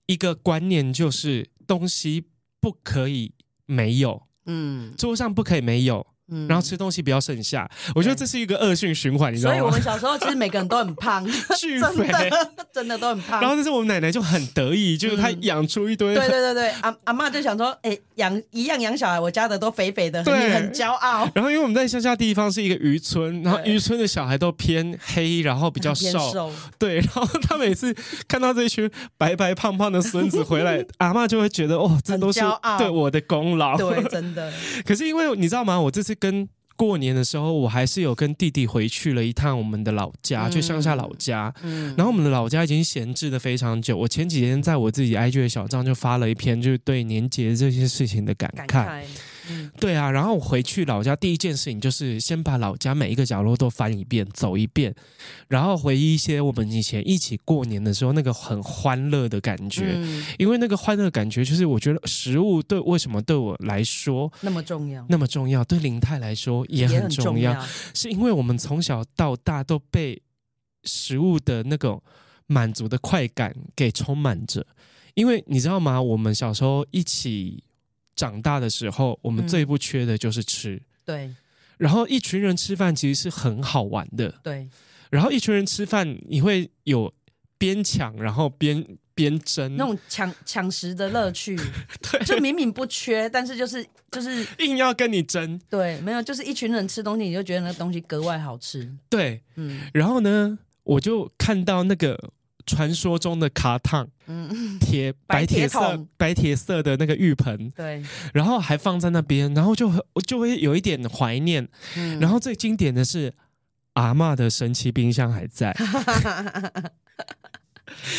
[0.07, 2.25] 一个观念，就是东西
[2.61, 3.33] 不可以
[3.67, 6.07] 没有，嗯，桌上不可以没有。
[6.49, 9.57] 然后吃东西不要剩下，我觉得这是一个恶性循环，你知道吗？
[9.57, 11.27] 所以我们小时候其实每个人都很胖，
[11.59, 12.31] 巨肥，
[12.73, 13.41] 真的都很胖。
[13.41, 16.15] 然后但是我们奶奶就很得意，就是她养出一堆。
[16.15, 21.29] 对对对对，阿阿嬷就想说，哎，养一样养小孩，我家的都肥肥的，对，很骄傲。
[21.35, 27.01] 然后因为我们在乡下地方是一个渔村，然后渔村的小孩都偏黑，然后比较瘦，对。
[27.11, 27.95] 然后他每次
[28.29, 28.89] 看到这一群
[29.19, 32.41] 白白胖胖的孙子回来，阿嬷就会觉得，哦，这都是
[32.79, 34.53] 对我的功劳，对，真的。
[34.85, 35.81] 可是因为你知道吗？
[35.81, 36.15] 我这次。
[36.21, 41.53] 跟过年的时候，我还是有跟弟弟回去了一趟我们的老家，去乡下老家。
[41.63, 43.97] 嗯，然后我们的老家已经闲置的非常久。
[43.97, 48.67] 我前几天在我自己 IG 的小账就发了一篇，就是对年节这些事情的感慨。
[48.67, 49.03] 感
[49.79, 54.95] 对啊，然后我回去老家第一件事情就是先把老家每一个角落都翻一遍，走一遍，
[55.49, 59.93] 然后回忆一些我们以前一起过年的时候那个很欢乐的感觉。
[59.95, 70.21] 嗯，因为那个欢乐的感觉，就是我觉得食物对为什么对我来说那么重要，那么重要，对林泰来说也很重要，重要是因为我们从小到大都被
[70.85, 72.03] 食物的那种
[72.47, 74.67] 满足的快感给充满着。
[75.15, 76.01] 因为你知道吗？
[76.01, 77.65] 我们小时候一起。
[78.21, 80.75] 长大的时候，我们最不缺的就是吃。
[80.75, 81.35] 嗯、对，
[81.79, 84.29] 然后一群人吃饭其实是很好玩的。
[84.43, 84.69] 对，
[85.09, 87.11] 然后一群人吃饭，你会有
[87.57, 91.57] 边抢然后边边争那种抢抢食的乐趣。
[92.13, 95.59] 对，就明明不缺，但是就是就是硬要跟你争。
[95.71, 98.87] 对，没有，就是一群人吃东西，你就觉得那东西格外好吃。
[99.09, 99.81] 对，嗯。
[99.95, 102.31] 然后呢，我就看到那个
[102.67, 111.69] 传说中的卡烫，嗯，铁白铁色白铁色的那个浴盆，对，然后还放在那边，然后就很我就会有一点怀念。
[111.97, 112.19] 嗯。
[112.21, 113.33] 然后最经典的是
[113.95, 115.75] 阿嬷的神奇冰箱还在。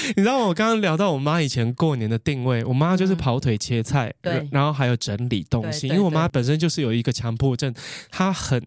[0.09, 4.49] 你知道我刚刚聊到我妈以前过年的定位，我妈就是跑腿切菜，嗯对。
[4.51, 7.73] 然后还有整理东西，因为我妈本身就是有一个强迫症，
[8.09, 8.61] 她很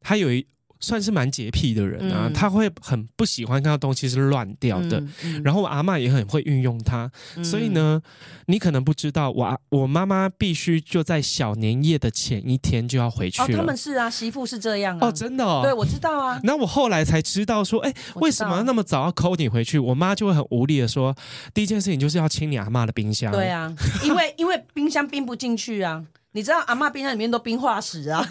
[0.00, 0.46] 她有一
[0.82, 5.00] 算是蛮洁癖的人啊，嗯她会很不喜欢看到东西是乱掉的。
[5.00, 8.02] 嗯嗯然后我阿嬷也很会运用它，嗯所以呢，
[8.46, 13.62] 你可能不知道，我阿我妈妈必须就在小年夜的前一天就要回去哦，他。
[13.62, 15.60] 们是啊，媳妇是这样啊，哦，真的哦。
[15.62, 19.78] 对，我知道啊，那我后来才知道说，哎，为什么要那么早要 call 你回去？
[19.78, 21.14] 我妈就会很无力的说，
[21.54, 23.30] 第一件事情就是要清你阿嬷的冰箱。
[23.30, 23.72] 对啊，
[24.04, 28.26] 因为 因为冰箱冰不进去啊，你知道阿嬷冰箱里面都冰化石啊，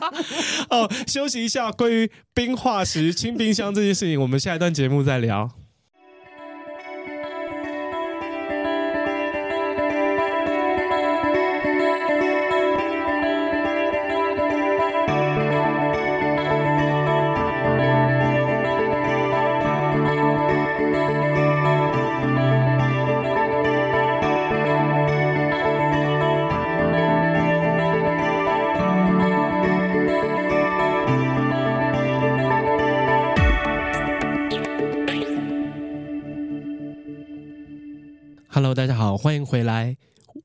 [0.70, 5.50] 哦，休息一下，关于冰化石清冰箱这件事情，我们下一段节目再聊。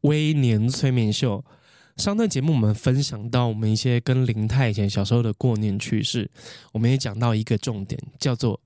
[0.01, 1.43] 微年催眠秀。
[1.97, 6.31] 上段节目我们分享到我们一些跟林泰以前小时候的过年趣事，
[6.71, 8.57] 我们也讲到一个重点，叫做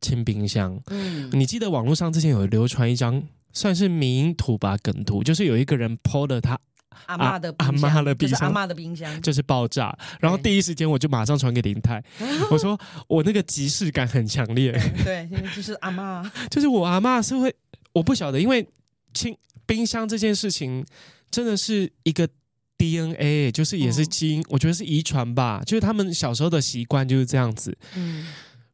[0.00, 0.78] 清冰箱。
[0.88, 3.22] 嗯，你记得网络上之前有流传一张
[3.54, 6.58] 算是迷因图吧梗图，就是有一个人 PO 了他
[7.06, 12.02] 阿嬷的阿冰箱嬷的冰箱就是阿嬷的冰箱，就是爆炸，然后第一时间我就马上传给林泰，
[12.50, 12.78] 我说
[13.08, 14.70] 我那个即视感很强烈，
[15.02, 15.26] 对，
[15.56, 17.54] 就是阿嬷，就是我阿嬷是会，
[17.94, 18.68] 我不晓得，因为
[19.14, 19.34] 清
[19.72, 20.84] 冰箱这件事情
[21.30, 22.28] 真的是一个
[22.76, 27.74] DNA，就是也是基因，嗯我觉得是遗传吧，就是他们小时候的习惯就是这样子。
[27.96, 28.26] 嗯，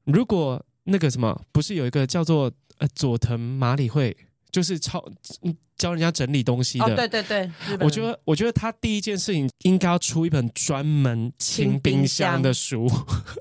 [0.02, 4.16] 如果那个什么，不是有一个叫做呃佐藤麻里惠，
[4.50, 5.08] 就是超
[5.42, 12.90] 嗯教人家整理东西的，哦，对对对，我觉得，我觉得他第一件事情应该要出一本专门清冰箱的书，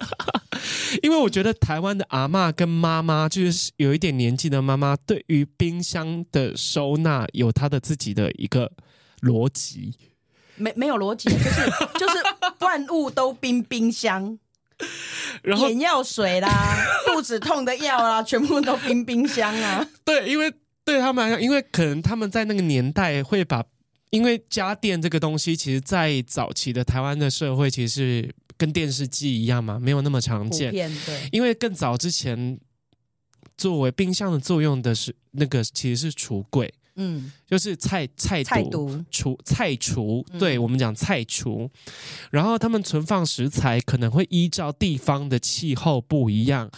[1.02, 8.72] 因为我觉得台湾的阿嬷跟妈妈，就是有一点年纪的妈妈，对于冰箱的收纳有她的自己的一个
[9.22, 9.94] 逻辑。
[10.56, 12.16] 没没有逻辑，就是就是
[12.66, 14.40] 万物都冰冰箱，
[15.44, 16.50] 然后眼药水啦，
[17.06, 19.88] 肚子痛的药啦，全部都冰冰箱啊。
[20.04, 20.52] 对，因为
[20.84, 23.64] 对他们来讲，因为可能他们在那个年代会把，
[24.10, 30.72] 因为家电这个东西，其实在早期的台湾的社会，其实是跟电视机一样嘛，没有那么常普见。
[30.72, 32.60] 对，因为更早之前，
[33.58, 38.63] 作为冰箱的作用的是那个其实是橱柜，嗯，就是菜菜菜
[39.12, 40.39] 厨菜厨，嗯。
[40.39, 41.70] 对我们讲菜厨。
[42.32, 46.70] 然后他们存放食材可能会依照地方的气候不一样，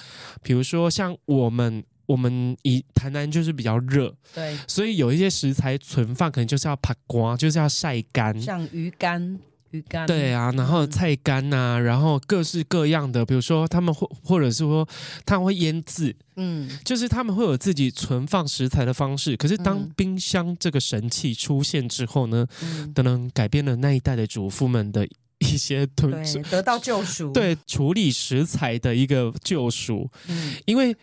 [0.43, 8.39] 比如说像我们我们以台南就是比较热，对，所以有一些食材存放可能就是要拍光，就是要晒干。
[8.41, 9.39] 像鱼干、
[9.71, 10.91] 鱼干，对啊，然后嗯。
[10.91, 14.87] 菜干呐、然后各式各样的，比如说他们会，或者是说
[15.25, 19.37] 他们会腌制，嗯，就是他们会有自己存放食材的方式。
[19.37, 19.91] 可是当嗯。
[19.95, 25.07] 冰箱这个神器出现之后呢，嗯，可能改变了那一代的主妇们的
[25.39, 30.09] 一些吞对，得到救赎，，对处理食材的一个救赎。
[30.27, 30.95] 嗯，因为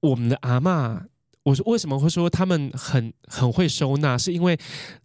[0.00, 1.00] 我们的阿嬷，
[1.44, 4.58] 我说为什么会说他们很很会收纳，是因为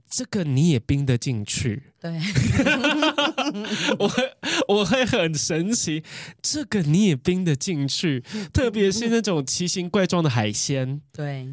[0.09, 1.83] 这个你也冰得进去。
[2.05, 4.33] 对， 我会
[4.67, 6.03] 我会很神奇，
[6.41, 11.47] 这个你也冰得进去，特别是那种奇形怪状的海鲜，对，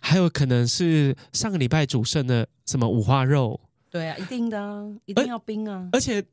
[0.00, 6.24] 还有可能是上个礼拜煮剩的什么五花肉，对啊，一定的啊，一定要冰啊，而且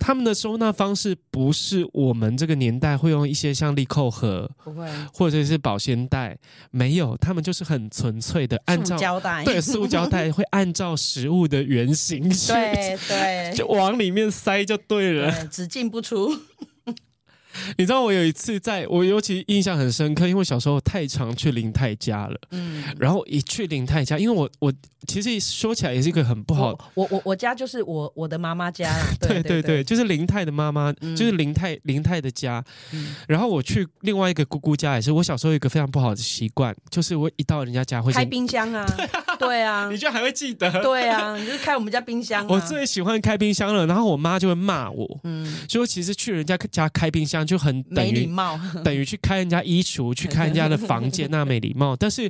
[0.00, 6.36] 他们的收纳方式不是我们这个年代会用一些像立扣盒不会，或者是保鲜袋，
[6.70, 15.46] 没有，他们就是很纯粹的按照胶带，对塑胶袋会按照食物的原型去，对对， 就往里面塞就对了。
[15.46, 16.34] 只进不出，
[17.78, 22.82] 你知道我有一次在我尤其印象很深刻，因为小时候太常去林泰家了，嗯。
[22.98, 24.72] 然后一去林泰家，因为我我
[25.06, 31.16] 其实说起来也是一个很不好，我我我我家就是我我的妈妈家啦， 对对对对，，就是林泰的妈妈，嗯。
[31.16, 32.64] 就是林太林泰的家。
[32.92, 33.14] 嗯。
[33.28, 38.86] 然后我去另外一个姑姑家也是，我小时候有一个非常不好的习惯，就是我一到人家家会开，冰箱 啊，
[39.38, 39.88] 对啊。
[39.90, 40.70] 你，居然还会记得？
[40.82, 51.96] 对啊，你就是开我们家冰箱啊，我最喜欢开冰箱了，然后我妈就会骂我，嗯，说其实去人家家开冰箱箱，就很等于没礼貌， 等于去开人家衣橱，去开人家的房间，那没礼貌。
[51.96, 52.22] 但是，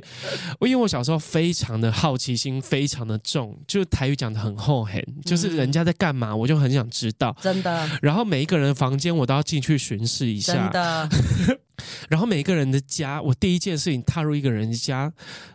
[0.61, 7.35] 因为我小时候非常的好奇心非常的重，就台语讲的很厚很，就是人家在干嘛，我就很想知道。
[7.41, 7.89] 真的。
[8.01, 10.53] 然后每一个人的房间我都要进去巡视一下。
[10.53, 11.09] 真的。
[12.09, 15.11] 然后每一个人的家，我第一件事情踏入一个人的家，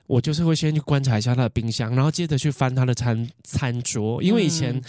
[0.08, 4.82] 我就是会先去观察一下他的冰箱，然后接着去翻他的餐餐桌，因为以前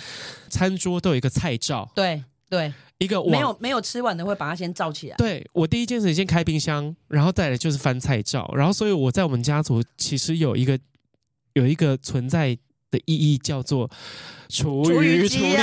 [0.50, 1.88] 餐桌都有一个菜罩。
[1.94, 2.74] 对对。
[3.00, 5.16] 一个没有没有吃完的会把它先罩起来。
[5.18, 10.80] 对，我第一件事情先开冰箱，然后再来就是翻菜罩，然后所以我在我们家族其实有一个
[11.54, 12.58] 有一个存在
[12.90, 13.88] 的意义叫做
[14.50, 15.56] 厨余处理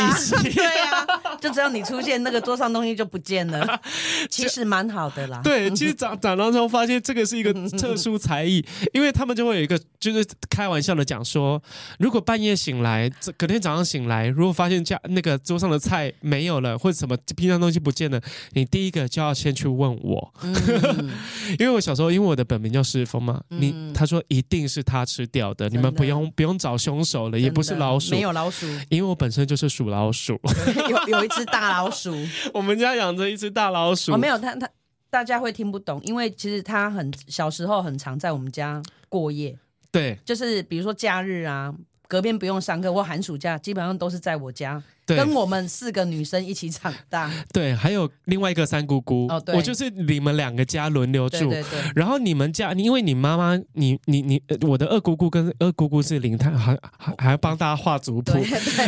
[0.44, 0.50] 机。
[0.54, 1.06] 对啊。
[1.40, 3.78] 就只要你出现，那个桌上东西就不见了，
[4.30, 5.40] 其实蛮好的啦。
[5.44, 11.62] 对，其实长长大之后发现这个是一个特殊才艺， 因为他们就会有一个，就是开玩笑的讲说，
[11.98, 18.18] 如果半夜醒来，隔天早上醒来，如果发现家那个桌上的菜没有了，或者什么冰箱东西不见了，
[18.52, 21.10] 你第一个就要先去问我，嗯、
[21.58, 30.40] 因为我小时候因为我的本名叫世峰嘛，嗯、你他说一定是他吃掉的，的你们不用不用找凶手了，也不是老鼠，没有老鼠，因为我本身就是属老鼠，
[30.88, 31.28] 有有一。
[31.34, 32.14] 只大老鼠，
[32.54, 34.14] 我们家养着一只大老鼠。
[34.14, 34.70] 哦，没有，它它
[35.10, 39.58] 大家会听不懂，因为其实他很小时候很常在我们家过夜。
[39.90, 41.74] 对，就是比如说假日啊，
[42.06, 44.80] 隔边不用上课或寒暑假，基本上都是在我家。
[45.06, 45.16] 对。
[45.16, 58.32] 跟我们四个女生一起长大， 对，还有另外一个三姑姑，哦，对，我就是你们两个家轮流住，对对对，然后你们家，因为你妈妈，你你你，我的二姑姑跟二姑姑是林太，还还还要帮大家画族谱，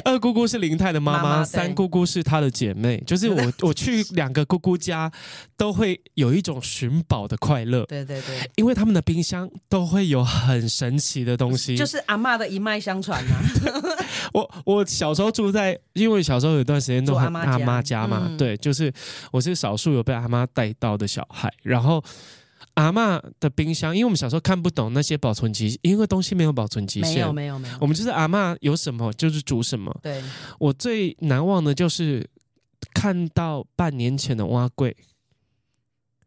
[0.05, 5.11] 二姑姑是林太的妈妈，妈妈三姑姑是她的姐妹，就是我我去两个姑姑家，
[5.57, 13.41] 都会有一种寻宝的快乐，对对对，因为他们的冰箱都会有很神奇的东西，就是阿嬷的一脉相传啊，
[14.33, 15.79] 我我小时候住在。
[15.95, 18.93] 因为小时候有一段时间都很阿妈家嘛，嗯、对，就是
[19.31, 21.53] 我是少数有被阿妈带到的小孩。
[21.63, 22.03] 然后
[22.75, 27.77] 阿妈的冰箱，因为我们小时候看不懂那些保存期，因为东西没有保存期限，没有没有没有。
[27.81, 29.95] 我们就是阿妈有什么就是煮什么。
[30.03, 30.23] 对，
[30.59, 32.29] 我最难忘的就是
[32.93, 34.97] 看到半年前的蛙柜。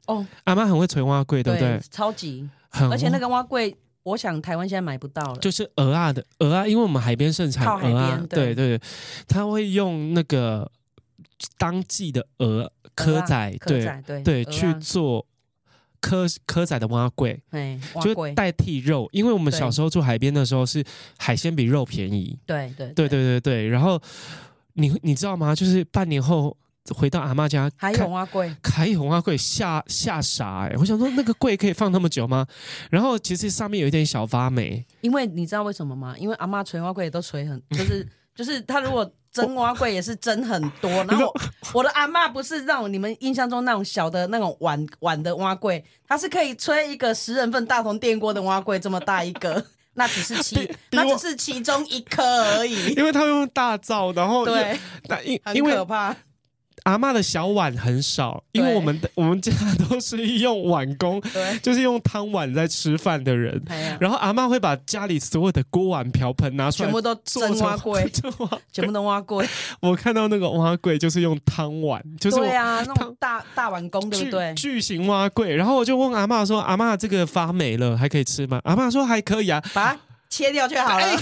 [0.07, 1.79] 哦，阿妈很会存蛙柜，对不对？
[1.91, 3.75] 超级，很而且那个碗粿。
[4.03, 8.55] 我想台湾现在买不到了，就是鹅啊的鹅啊，因为我们海边盛产鹅啊，对。
[8.55, 8.81] 对对，
[9.27, 10.69] 他会用那个
[11.57, 15.25] 当季的鹅蚵仔，对对对，去做
[16.01, 17.37] 蚵蚵仔的碗粿，
[18.01, 20.83] 就代替肉，因为我们小时候住海边的时候是
[21.17, 23.07] 海鲜比肉便宜，对对对。
[23.07, 24.01] 对对对，然后
[24.73, 25.53] 你你知道吗？
[25.53, 26.55] 就是半年后。
[26.93, 30.77] 回到阿妈家，还有碗粿，还有花柜，吓吓傻哎、欸！
[30.77, 32.45] 我想说，那个柜可以放那么久吗？
[32.89, 36.15] 然后其实上面有一点小发霉，因为你知道为什么吗？
[36.17, 40.89] 因为阿妈捶花柜也都捶很，就是就是他如果蒸花柜也是蒸很多。
[41.05, 41.33] 然后
[41.73, 52.93] 我的阿妈不是那种你们印象中那种小的那种碗碗的碗粿，它是可以吹一个十人份大同电锅的碗粿这么大一个， 那只是其那只是其中一颗而已。
[52.95, 56.15] 因为他用大灶，然后对，那因很可怕。
[56.83, 59.51] 阿嬷的小碗很少，因为我们的我们家
[59.89, 61.21] 都是用碗工，
[61.61, 63.55] 就是用汤碗在吃饭的人。
[63.69, 68.09] 啊、然后阿嬷会把家里所有的锅碗瓢盆拿出来，全部都蒸挖柜，
[68.71, 69.47] 全部都挖柜。
[69.79, 74.53] 我看到那个挖柜就是用汤碗，就是对啊，那种大大碗工，对不对？
[74.55, 75.55] 巨型挖柜。
[75.55, 81.05] 然后我就问阿嬷说：“阿嬷，这个发霉了，还可以吃吗？”阿嬷说：“还可以啊，把它切掉就好了。
[81.05, 81.17] 哎”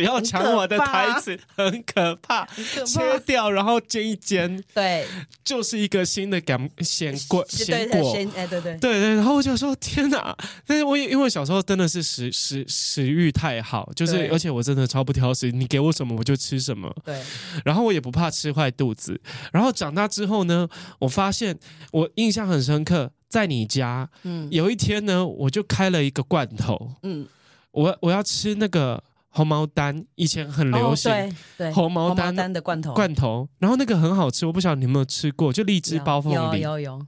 [0.00, 2.46] 不要抢我的台词，很可怕。
[2.86, 5.06] 切掉，然后煎一煎，对，
[5.44, 8.14] 就是一个新的感鲜果鲜果。
[8.34, 9.14] 哎，对对对对。
[9.14, 10.34] 然后我就说天哪！
[10.66, 16.90] 但是我因为小时候真的是食食食欲太好，就是而且我真的超不挑食，你给我什么我就吃什么。
[17.04, 17.20] 对。
[17.62, 19.20] 然后我也不怕吃坏肚子。
[19.52, 20.66] 然后长大之后呢，
[20.98, 21.58] 我发现
[21.92, 27.28] 我印象很深刻，在你家，嗯，有一天呢，我就开了一个罐头，嗯，
[27.72, 29.02] 我我要吃那个。
[29.30, 37.06] 红毛丹以前很流行，哦、对对，红毛丹，的罐头，罐头，然后那个很好吃，我不晓得你有没有吃过，就荔枝包凤梨，有有有。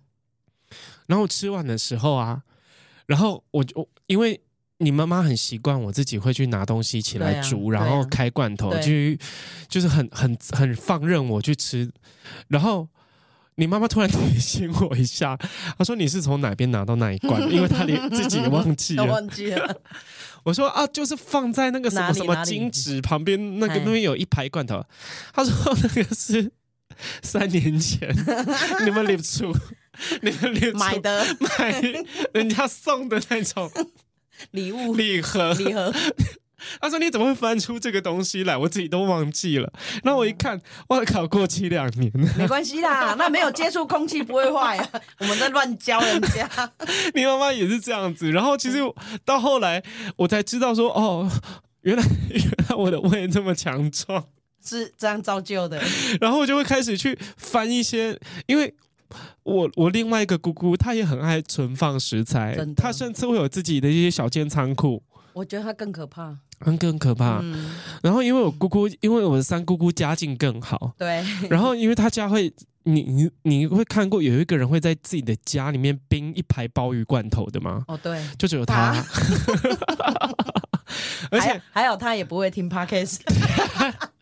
[1.06, 2.42] 然后吃完的时候啊，
[3.06, 4.40] 然后我就因为
[4.78, 8.90] 你妈妈很习惯我自己会去拿东西起来煮，啊、然后开罐头，就
[9.68, 11.90] 就是很很很放任我去吃，
[12.48, 12.88] 然后。
[13.56, 15.36] 你妈妈突然提醒我一下，
[15.76, 17.40] 她说：“你是从哪边拿到那一罐？
[17.52, 19.80] 因为她连自己也忘记了。”忘记了。
[20.44, 24.82] 我说：“啊，就是放在那个什么什么金纸旁边，那个那边有一排罐头。”
[25.32, 25.52] 她说
[25.94, 26.50] ：“那个是
[27.22, 28.08] 三年前
[28.84, 29.54] 你们领出，
[30.22, 31.24] 你们领出买的，
[31.58, 31.82] 买
[32.34, 33.70] 人家送的那种
[34.50, 35.92] 礼物礼盒，礼盒。”
[36.80, 38.56] 他说：“你怎么会翻出这个东西来？
[38.56, 39.72] 我自己都忘记了。”
[40.04, 42.32] 那我一看，我靠，过期两年了。
[42.38, 44.88] 没关系啦，那没有接触空气不会坏啊。
[45.18, 46.48] 我们在乱教人家。
[47.14, 48.30] 你妈妈也是这样子。
[48.30, 48.78] 然后其实
[49.24, 49.82] 到后来，
[50.16, 51.30] 我才知道说，哦，
[51.82, 54.24] 原来 原来我的胃这么强壮，
[54.64, 55.82] 是这样造就的。
[56.20, 58.74] 然后我就会开始去翻一些，因为。
[59.42, 65.02] 我我另外一个姑姑，她也很爱存放食材，她甚至会有自己的一些小间仓库。
[65.34, 67.40] 我觉得她更可怕，更更可怕。
[67.42, 71.24] 嗯、然后因为我姑姑，因为我的三姑姑家境更好，对。
[71.48, 72.52] 然后因为她家会，
[72.84, 77.84] 你你你会看过有一个人会在自己的家里面冰一排鲍鱼罐头的吗？
[77.88, 78.74] 哦，对，就只有他。
[78.74, 79.06] 啊、
[81.30, 83.20] 而且还，还有他也不会听 Podcast。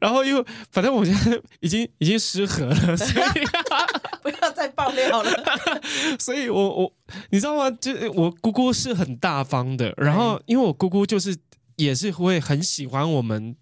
[0.00, 3.46] 然后又，反正我现在已经已经失和了，所以
[4.22, 5.30] 不要再爆料了。
[6.18, 6.92] 所以我我
[7.30, 7.70] 你知道吗？
[7.80, 11.36] 就我姑姑是很大方的，然后因为我姑姑就是
[11.76, 13.56] 也是会很喜欢我们。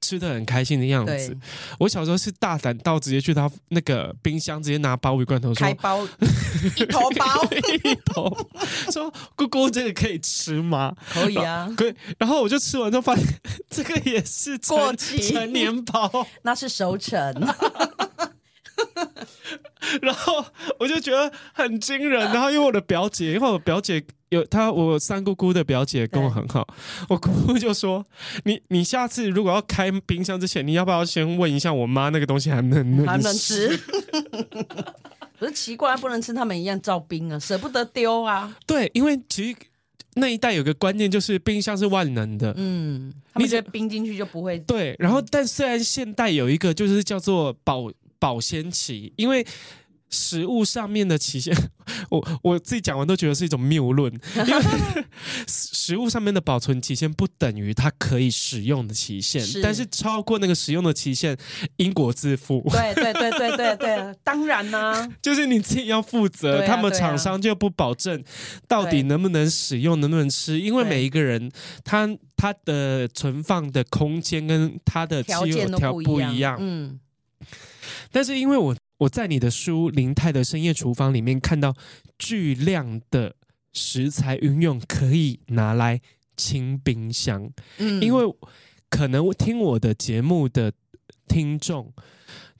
[0.00, 1.36] 吃的很开心的样子。
[1.78, 6.04] 我小时候是大胆到直接去他那个冰箱，直接拿鲍鱼罐头说，开包
[6.76, 7.44] 一头包
[7.84, 8.48] 一头，
[8.92, 10.94] 说姑姑这个可以吃吗？
[11.12, 11.94] 可以啊，可以。
[12.18, 13.24] 然后我就吃完之后发现
[13.70, 17.16] 这个也是过期成年包， 那是熟成。
[20.02, 20.44] 然后
[20.78, 22.20] 我就觉得很惊人。
[22.32, 24.04] 然后因为我的表姐，因为我表姐。
[24.30, 26.66] 有她，我三姑姑的表姐跟我很好。
[27.08, 28.04] 我姑姑就说
[28.42, 33.78] ：“你你下次如果要开冰箱之前，你要不要先问一下我妈那个东西还能能还能吃？”
[35.38, 38.52] 可是奇怪，不能吃，他们一样造冰啊，舍不得丢啊。
[38.66, 39.56] 对，因为其实
[40.14, 42.52] 那一代有个观念，就是冰箱是万能的。
[42.56, 44.58] 嗯，他们觉得冰进去就不会。
[44.58, 47.88] 对，然后但虽然现代有一个就是叫做保
[48.18, 49.46] 保鲜期，因为。
[50.08, 51.52] 食物上面的期限，
[52.10, 54.10] 我我自己讲完都觉得是一种谬论，
[54.46, 54.62] 因为
[55.48, 59.60] 食物上面的保存期限不等于它可以使用的期限，是。
[59.60, 61.36] 但是超过那个使用的期限，
[61.76, 62.64] 因果自负。
[62.70, 68.22] 对对对对对对，当然呢、啊，就是你自己要负责，啊、他们厂商就不保证
[68.68, 71.50] 到底能不能使用，能不能吃，因为每一个人
[71.82, 77.00] 他他的存放的空间跟他的条件都不一样，嗯，
[78.16, 78.74] 但是因为我。
[78.98, 81.76] 我在你的书《林泰的深夜厨房》里面看到
[82.18, 83.36] 巨量的
[83.74, 86.00] 食材运用，可以拿来
[86.34, 87.52] 清冰箱。
[87.76, 88.24] 嗯，因为
[88.88, 90.72] 可能听我的节目的
[91.28, 91.92] 听众，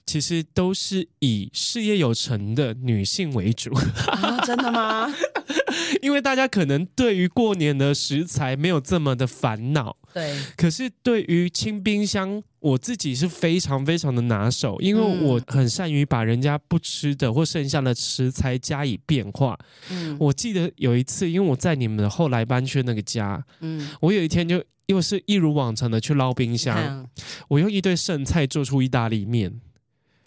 [0.07, 3.71] 其实都是以事业有成的女性为主。
[3.75, 5.13] 啊，真的吗？
[6.01, 9.95] 因为大家可能对于过年的食材没有这么的烦恼。
[10.13, 12.41] 对，可是对于清冰箱。
[12.59, 19.57] 我自己是非常非常的拿手，因为我很善于把人家不吃的或剩下的食材加以变化。
[19.91, 27.07] 嗯，我记得有一次，因为我在你们的后来搬去那个家，嗯，我有一天就又是一如往常的去捞冰箱，嗯、
[27.47, 29.61] 我用一堆剩菜做出意大利面，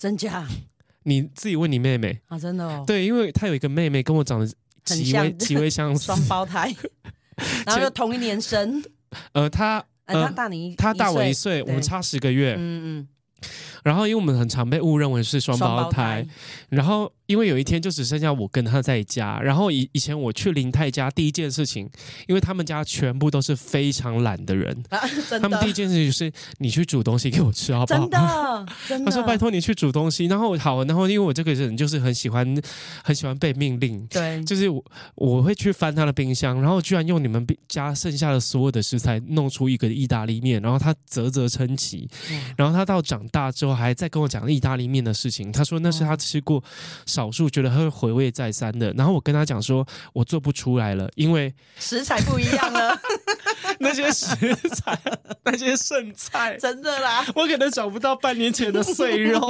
[0.00, 0.48] 真假？
[1.02, 4.46] 你自己问你妹妹啊，真的哦，对，因为她有一个妹妹跟我长得
[4.84, 6.74] 极为极为相似，双胞胎，
[7.66, 8.82] 然后又同一年生，
[9.32, 9.84] 呃，她。
[10.06, 12.56] 呃、她大你，她大我一岁，我们差十个月。
[12.58, 13.08] 嗯嗯。
[13.84, 16.26] 然后，因为我们很常被误认为是双胞胎，
[16.68, 17.12] 然后。
[17.30, 21.88] 因为有一天就只剩下我跟他在家，然后以以前我去林泰家第一件事情，
[22.26, 24.98] 因为他们家全部都是非常懒的人， 啊、
[25.40, 28.00] 他们第一件事情就是你去煮东西给我吃好不好？
[28.00, 29.08] 真的， 真的。
[29.08, 32.60] 他说拜托你去煮东西，然后好，然后因为我这个人就是很喜欢
[33.04, 46.60] 很喜欢被命令，对， 就是我我会去翻他的冰箱，然后居然用你们家剩下的所有的食材弄出一个意大利面，然后他啧啧称奇，嗯、然后他到长大之后还在跟我讲意大利面的事情，他说那是他吃过。
[47.06, 52.96] 少数觉得他会回味再三的，然后我跟他讲说，我做不出来了，因为食材不一样了。
[53.82, 54.26] 那些食
[54.74, 54.98] 材，
[55.44, 59.40] 那些剩菜，真的啦，我可能找不到半年前的碎肉，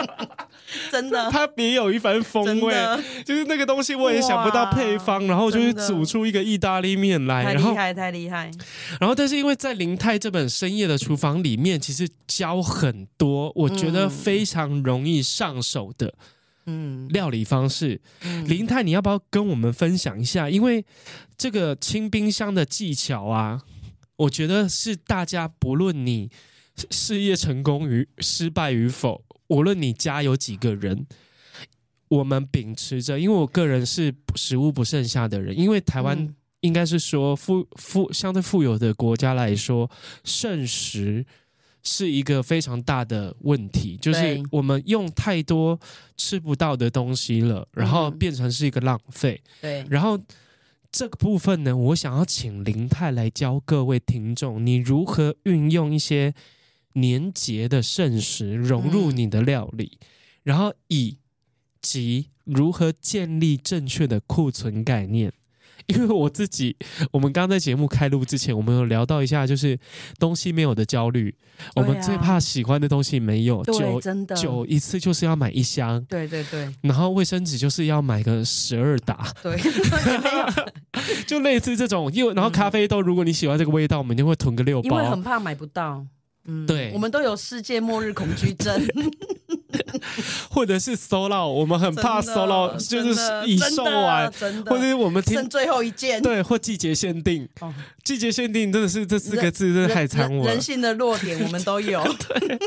[0.90, 2.74] 真的，它别有一番风味。
[3.24, 8.50] 就是那个东西，我也想不到配方，然后就是煮出一个意大利面来，太厉害，太厉害。
[8.98, 16.06] 然后，但是因为在林泰这本深夜的厨房里面，其实教很多，我觉得非常容易上手的。
[16.08, 16.12] 嗯，
[17.10, 20.50] 料理方式，嗯、林太，你要不要跟我们分享一下？
[20.50, 20.84] 因为
[21.38, 23.62] 这个清冰箱的技巧啊，
[24.16, 26.30] 我觉得是大家不论你
[26.90, 31.06] 事业成功与失败与否，无论你家有几个人，
[32.08, 39.90] 我们秉持着，因为我个人是食物不剩下的人，因为台湾应该是说富富相对富有的国家来说，
[40.24, 41.24] 剩食。
[41.88, 45.78] 是一个非常大的问题，就是我们用太多
[46.16, 49.40] 吃不到的东西了，然后变成是一个浪费。
[49.60, 50.18] 对，然后
[50.90, 56.34] 这个部分呢，我想要请林泰来教各位听众，你如何运用一些
[56.94, 60.06] 年节的盛食融入你的料理，嗯、
[60.42, 61.18] 然后以
[61.80, 65.32] 及如何建立正确的库存概念。
[65.86, 66.76] 因为我自己，
[67.12, 69.78] 我们刚刚在节目开录之前，我们有聊到一下，就是
[70.18, 71.34] 东西没有的焦虑。
[71.58, 76.70] 啊、我们最怕喜欢的东西没有，对，真的，酒一次就是要买一箱，对对对。
[76.82, 79.56] 然后卫生纸就是要买个十二打， 对，
[81.26, 82.12] 就类似这种。
[82.12, 86.04] 因为然后咖啡豆，如果你喜欢这个味道，我们就会囤个六包，因为很怕买不到。
[86.44, 88.78] 嗯，对，我们都有世界末日恐惧症。
[90.50, 94.30] 或者是 solo，我们很怕 solo，就是已售完，
[94.64, 100.54] 或者是我们听剩最后一件，对，或季节限定，哦、季节限定真的是这四个字，真的害惨我人。
[100.54, 102.02] 人性的弱点我们都有。
[102.28, 102.58] 对，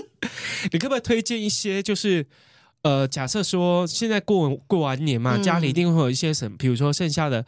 [0.71, 1.81] 你可不可以推荐一些？
[1.81, 2.25] 就是
[2.81, 7.45] 呃，假设说现在过过完年嘛，嗯、家里一定会有一些什么，比如说剩下的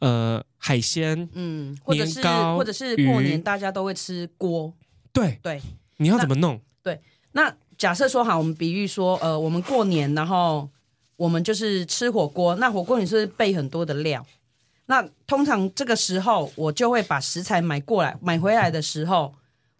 [0.00, 4.74] 呃海鲜，嗯，或者是年糕或者是过年大家都会吃锅，
[5.12, 5.60] 对对，
[5.98, 6.60] 你要怎么弄？
[6.82, 7.00] 对，
[7.32, 7.54] 那。
[7.78, 10.68] 假设说好，我们比喻说，呃，我们过年，然后
[11.16, 12.56] 我们就是吃火锅。
[12.56, 14.26] 那火锅你是备很多的料。
[14.86, 19.32] 那通常这个时候，我就会把食材买过来，买回来的时候，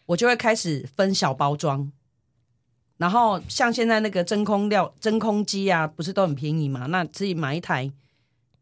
[0.07, 1.91] 我就会开始分小包装。
[2.99, 6.87] 然后像现在那个真空料、真空机啊，不是都很便宜嘛？
[6.87, 7.91] 那自己买一台，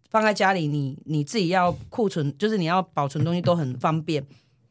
[0.08, 4.24] 放在家里你，你你自己要库存，就是你要保存东西都很方便。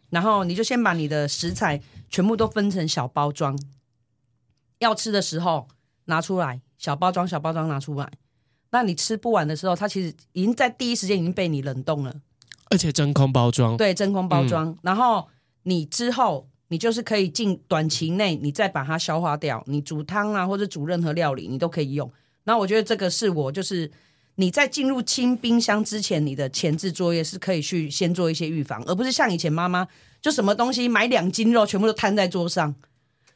[0.10, 3.56] 然后你就先把你的食材全部都分成小包装。
[4.86, 5.68] 要吃的时候
[6.06, 8.10] 拿出来，小包装小包装拿出来。
[8.72, 12.14] 那你吃不完的时候，它其实已经在第一时间已经被你冷冻了，
[12.70, 13.76] 而且真空包装。
[13.78, 14.68] 对，真空包装。
[14.68, 15.28] 嗯、然后
[15.64, 19.64] 你之后你就是可以进短期内你再把它消化掉。
[19.68, 22.12] 你煮汤啊或者煮任何料理你都可以用。
[22.44, 23.90] 那我觉得这个是我就是
[24.36, 29.88] 你在进入清冰箱之前，你的前置作业是可以去先做一些预防，而不是像以前妈妈
[30.22, 32.76] 就什么东西买两斤肉全部都摊在桌上。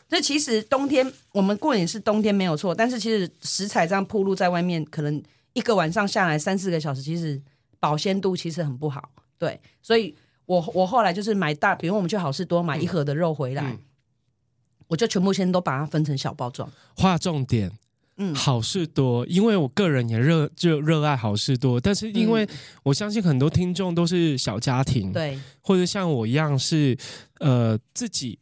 [0.09, 5.21] 这其实冬天我们过年是冬天没有错，但是其实食材这样铺露在外面，可能
[5.53, 7.39] 一个晚上下来三四个小时，其实
[7.79, 9.11] 保鲜度其实很不好。
[9.37, 10.15] 对，所以
[10.47, 13.79] 我我后来就是买大，比如我们去好事多买一盒的肉回来，嗯嗯、
[14.87, 16.67] 我就全部先都把它分成小包装。
[16.95, 17.71] 划重点，
[18.17, 22.49] 嗯，好事多，因为我个人也热就热爱好事多，但是因为
[22.81, 26.97] 我相信很多听众都是小家庭，对，或者像我一样是
[27.39, 28.39] 呃自己。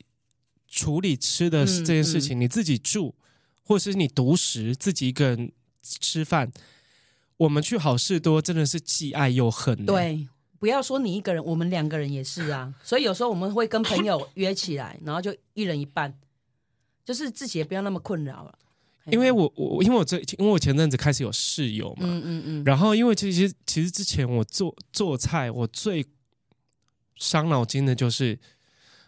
[0.77, 3.15] 处理吃的这件事情，嗯嗯、你自己住，
[3.63, 5.51] 或者是你独食，自己一个人
[5.81, 6.51] 吃饭，
[7.37, 9.87] 我们去好事多真的是既爱又恨。
[9.87, 10.27] 对，
[10.59, 12.71] 不要说你一个人，我们两个人也是啊。
[12.83, 16.13] 所以有时候我们会跟朋友约起来，然后就一人一半，
[17.03, 18.55] 就是自己也不要那么困扰了。
[19.05, 26.05] 因为我我因为我这因为我前阵子开始有室友嘛，嗯嗯嗯，然后因为其实其实之前我做做菜，我最
[27.15, 28.37] 伤脑筋的就是。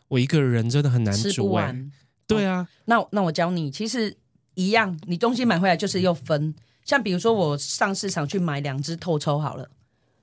[0.10, 1.92] 我一个人真的很难煮，完。
[2.28, 4.16] 对啊，那那我教你，其实
[4.54, 6.54] 一样，你东西买回来就是又分。
[6.84, 9.70] 像比如说，我上市场去买两只透抽好了，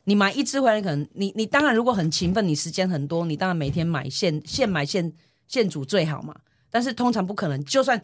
[0.05, 5.12] 你买一只回来，可能你你当然如果很勤奋，你时间很多，你当然每天买现现买现
[5.49, 6.34] 现煮最好嘛。
[6.70, 8.01] 但是通常不可能，就算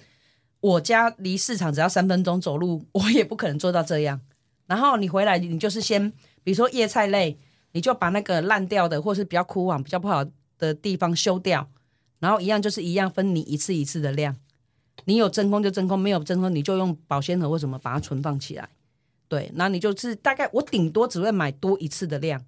[0.60, 4.20] 我家离市场只要三分钟走路，我也不可能做到这样。
[4.66, 6.10] 然后你回来，你就是先，
[6.42, 7.38] 比如说叶菜类，
[7.72, 10.24] 你就把那个烂掉的或是比较枯黄、比较不好
[10.62, 11.68] 的地方修掉，
[12.20, 14.36] 然后一样就是一样分你一次一次的量，
[15.06, 18.68] 你有真空就真空，没有真空你就用保鲜盒或什么把它存放起来。
[19.26, 22.44] 对，那你就是大概我顶多只会买多一次的量，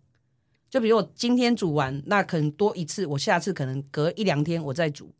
[0.70, 5.12] 就比如我今天煮完，那可能多一次，我下次可能隔一两天我再煮，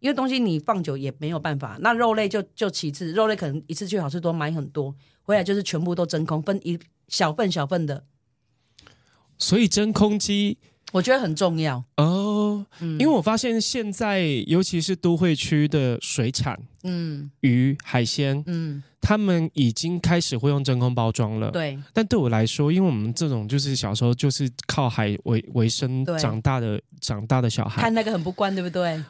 [0.00, 1.78] 因为东西你放久也没有办法。
[1.80, 6.76] 那肉类就就其次，肉类可能一次去好市多买很多，回来就是全部都真空，分一
[7.06, 8.04] 小份小份的。
[9.38, 10.58] 所以真空机。
[10.92, 12.04] 我觉得很重要哦，
[12.80, 21.50] 嗯、因为我发现现在尤其是都会区的水产，嗯，鱼海鲜，嗯，他们已经开始会用真空包装了。
[21.50, 29.02] 对，但对我来说，因为我们这种就是小时候就是靠海为为生长大的对长大的小孩，看那个很不惯，对不对？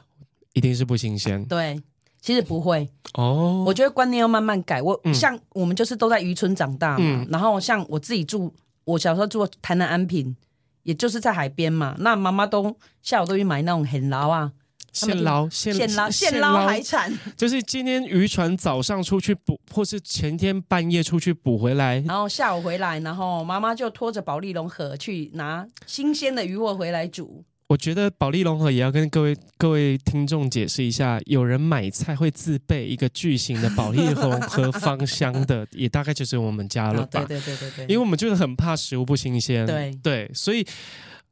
[0.55, 1.45] 一定是不新鲜。
[1.47, 1.81] 对，
[2.21, 3.65] 其实不会哦。
[3.67, 4.83] 我觉得观念要慢慢改。
[4.83, 8.53] 我、嗯、像我们就是都在渔村长大嘛，嗯、然后像我自己住，
[8.85, 10.35] 我小时候住台南安平。
[10.83, 14.53] 也就是在海边嘛，那妈妈都下午都去买那种很捞啊，
[14.93, 27.45] 现捞现现捞现捞海产， 就是今天渔船早上出去捕，或是前天半夜出去捕回来，然后下午回来，然后妈妈就拖着保利龙河去拿新鲜的鱼货回来煮。
[27.73, 37.25] 我觉得保利龙河也要跟各位各位听众解释一下，有人买菜会自备一个巨型的保利龙和芳香的， 也大概就是我们家了吧？
[37.25, 40.63] 对对对对对，因为我们就是很怕食物不新鲜，对对，所以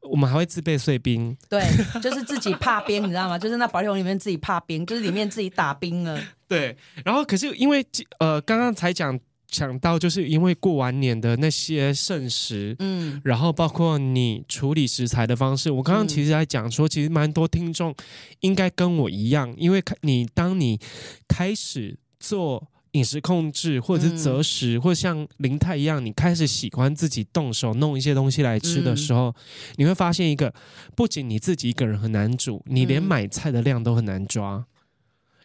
[0.01, 1.63] 我们还会自备碎冰，对，
[2.01, 3.37] 就是自己怕冰，你知道吗？
[3.39, 6.19] 就是那保利龙里面自己怕冰，就是里面自己打冰了。
[6.49, 6.75] 对，
[7.05, 7.85] 然后可是因为
[8.19, 9.21] 呃，刚刚才讲。
[9.51, 17.95] 想到就是因为过完年的那些剩食，嗯，然后包括你处理食材的方式，我刚刚其实在讲说，其实蛮多听众
[18.41, 20.79] 应该跟我一样，因为你当你
[21.27, 29.35] 开始做饮食控制，或者是择食，或者像林太一样，你开始喜欢自己动手弄一些东西来吃的时候，
[29.77, 30.53] 你会发现一个，
[30.95, 34.65] 不仅你自己一个人很难煮，你连买菜的量都很难抓，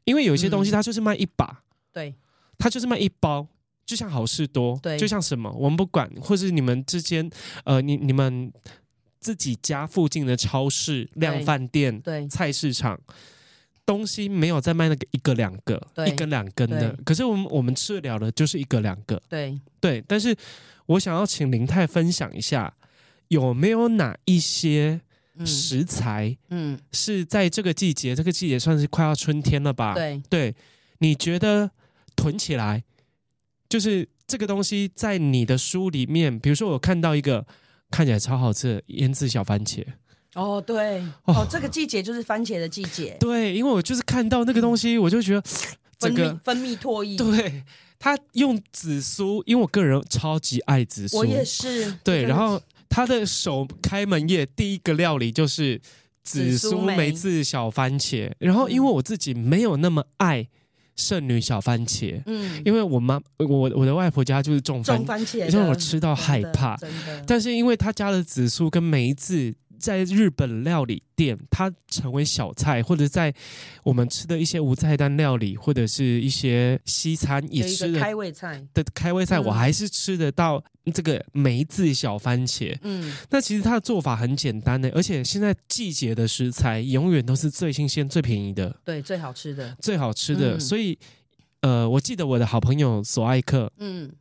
[0.03, 2.13] 因为有些东西它就是卖一把，对，
[2.57, 3.47] 它就是卖一包。
[3.85, 7.29] 就像好事多，对，就像什么，我们不管，或是你们之间，
[7.63, 8.51] 呃，你你们
[9.19, 12.99] 自己家附近的超市、量贩店、对，菜市场，
[13.85, 19.59] 东西没有在卖那个一个两个、一根两根的，可是我们我们吃得了的就是一个两个，对。
[19.79, 20.03] 对。
[20.07, 20.35] 但是
[20.87, 22.73] 我想要请林太分享一下，
[23.27, 24.99] 有没有哪一些
[25.45, 29.93] 食材，嗯，是在这个季节，这个季节算是快要春天了吧？
[29.93, 30.19] 对。
[30.27, 30.55] 对，
[30.97, 31.69] 你觉得
[32.15, 32.83] 囤起来？
[33.75, 37.45] 就是这个东西在你的书里面，比如说我看到一个
[37.91, 39.85] 看起来超好吃的腌制小番茄。
[40.33, 43.17] 哦，对，哦，这个季节就是番茄的季节。
[43.19, 45.43] 对，因为我就是看到那个东西，我就觉得
[45.99, 47.17] 整个分泌唾液。
[47.17, 47.65] 对，
[47.99, 51.91] 他用紫苏，因为我个人超级爱紫苏，我也是。
[52.01, 55.81] 对，然后他的首开门夜第一个料理就是
[56.23, 60.47] 紫苏梅子小番茄，然后因为我自己没有那么爱。
[60.95, 66.77] 圣女小番茄，嗯，因为我妈我我的外婆家就是种番，种番茄，让我吃到害怕。
[67.27, 73.33] 但是因为她加了紫苏跟梅子，在日本料理店，它成为小菜，或者在
[73.83, 78.65] 我们吃的一些无菜单料理，或者是一些西餐也吃的开胃菜。
[78.73, 80.63] 的开胃菜，我还是吃得到
[80.93, 82.77] 这个梅子小番茄。
[82.81, 90.57] 嗯，那其实它的做法很简单的，而且现在季节的食材永远都是最新鲜、最便宜的，对，最好吃的，最好吃的。
[90.57, 90.97] 嗯、所以，
[91.61, 94.11] 呃，我记得我的好朋友索爱克，嗯，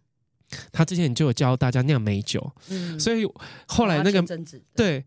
[0.70, 3.26] 他之前就有教大家酿美酒，嗯，所以
[3.66, 4.22] 后来那个
[4.76, 5.04] 对。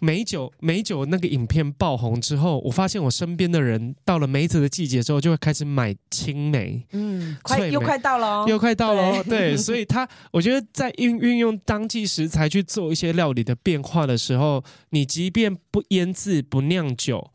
[0.00, 6.86] 梅酒，美酒那个影片爆红之后，我发现我身边的人到了梅子的季节之后，就会开始买青梅。
[6.92, 9.22] 嗯，快又快到了，又快到了。
[9.24, 17.30] 对，所以他我觉得在运运用当季食材去做一些料理的变化的时候，你即便不腌制、不酿酒，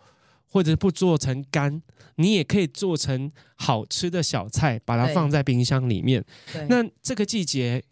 [0.47, 1.81] 或者不做成干，
[2.15, 6.23] 你也可以做成好吃的小菜，把它放在冰箱里面。
[6.67, 7.83] 那这个季节。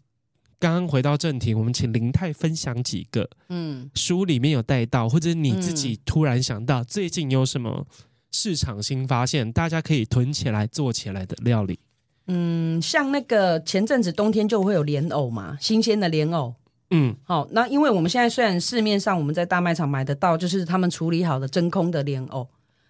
[0.62, 7.88] 刚刚回到正题，我们请林泰分享几个，嗯，书里面有带到，或者你自己突然想到，最近有什么
[8.32, 11.80] 市场新发现，大家可以囤起来做起来的料理。
[12.28, 16.54] 嗯，像那个前阵子冬天就会有莲藕嘛，新鲜的莲藕，
[16.92, 22.48] 嗯，好，那因为我们现在虽然市面上我们在大卖场买得到，就是他们处理好的真空的莲藕，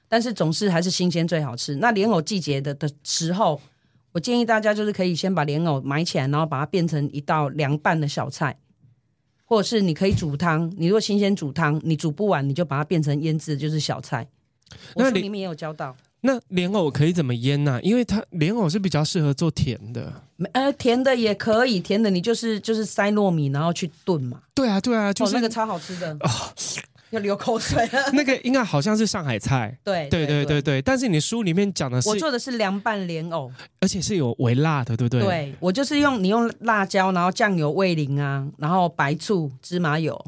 [0.09, 1.77] 但是总是还是新鲜最好吃。
[1.77, 3.61] 那莲藕季节的的时候。
[4.13, 8.57] 我建议大家就是可以先把莲藕买起来，然后把它变成一道凉拌的小菜，
[9.45, 10.71] 或者是你可以煮汤。
[10.77, 14.27] 你如果新鲜煮汤，你煮不完，你就把它变成腌制，就是小菜。
[14.95, 15.95] 我书里面也有教到。
[16.23, 17.79] 那莲藕可以怎么腌呢？
[17.81, 20.13] 因为它莲藕是比较适合做甜的。
[20.53, 24.41] 呃，甜的也可以，甜的你就是就是塞糯米，然后去炖嘛。
[24.53, 26.11] 对啊，对啊，就是、哦、那个超好吃的。
[26.19, 26.29] 哦
[27.11, 28.11] 要流口水了。
[28.11, 29.77] 那个应该好像是上海菜。
[29.85, 35.21] 对对对对对，但是你书里面讲的是，我做的是凉拌莲藕，而且是有微辣的，对不对？
[35.21, 40.19] 对，我就是用你用辣椒，然后酱油、味淋啊，然后白醋、芝麻油，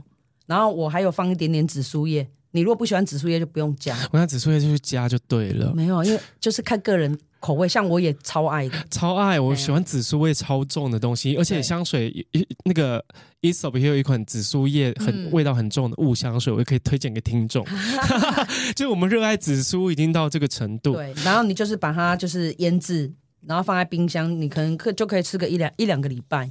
[0.45, 2.27] 然后我还有放一点点紫苏叶。
[2.51, 3.97] 你如果不喜欢紫苏叶，就不用加。
[4.11, 5.73] 我拿紫苏叶就去加就对了。
[5.73, 7.17] 没有，因为就是看个人。
[7.43, 9.37] 口味像我也超爱的，超爱！
[9.37, 12.25] 我喜欢紫苏味超重的东西，而且香水
[12.63, 13.03] 那个
[13.41, 17.67] Aesop 也有一款紫苏叶很、嗯、味道很重的雾香水，我也可以推荐给听众。
[18.77, 21.13] 就我们热爱紫苏已经到这个程度，对。
[21.25, 26.49] 然后你就是把它就是腌制，然后放在冰箱，你可能可就可以吃个一两一两个礼拜。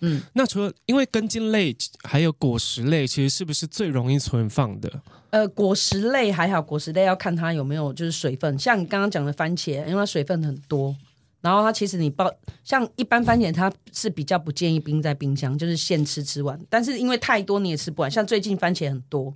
[0.00, 5.00] 嗯，那除了因为根茎类还有果实类，其实是不是最容易存放的？
[5.30, 8.58] 呃，果实类还好，果实类要看它有没有就是水分。
[8.58, 10.94] 像你刚刚讲的番茄，因为它水分很多，
[11.40, 12.32] 然后它其实你包
[12.64, 16.58] 像一般番茄，它是比较不建议冰在冰箱，就是现吃吃完。
[16.68, 19.34] 但是因为太多你也吃不完，像最近番茄很多，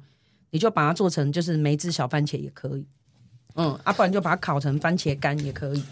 [0.50, 2.86] 你就把它做成就是梅子小番茄也可以。
[3.54, 5.82] 嗯，啊，不然就把它烤成番茄干也可以。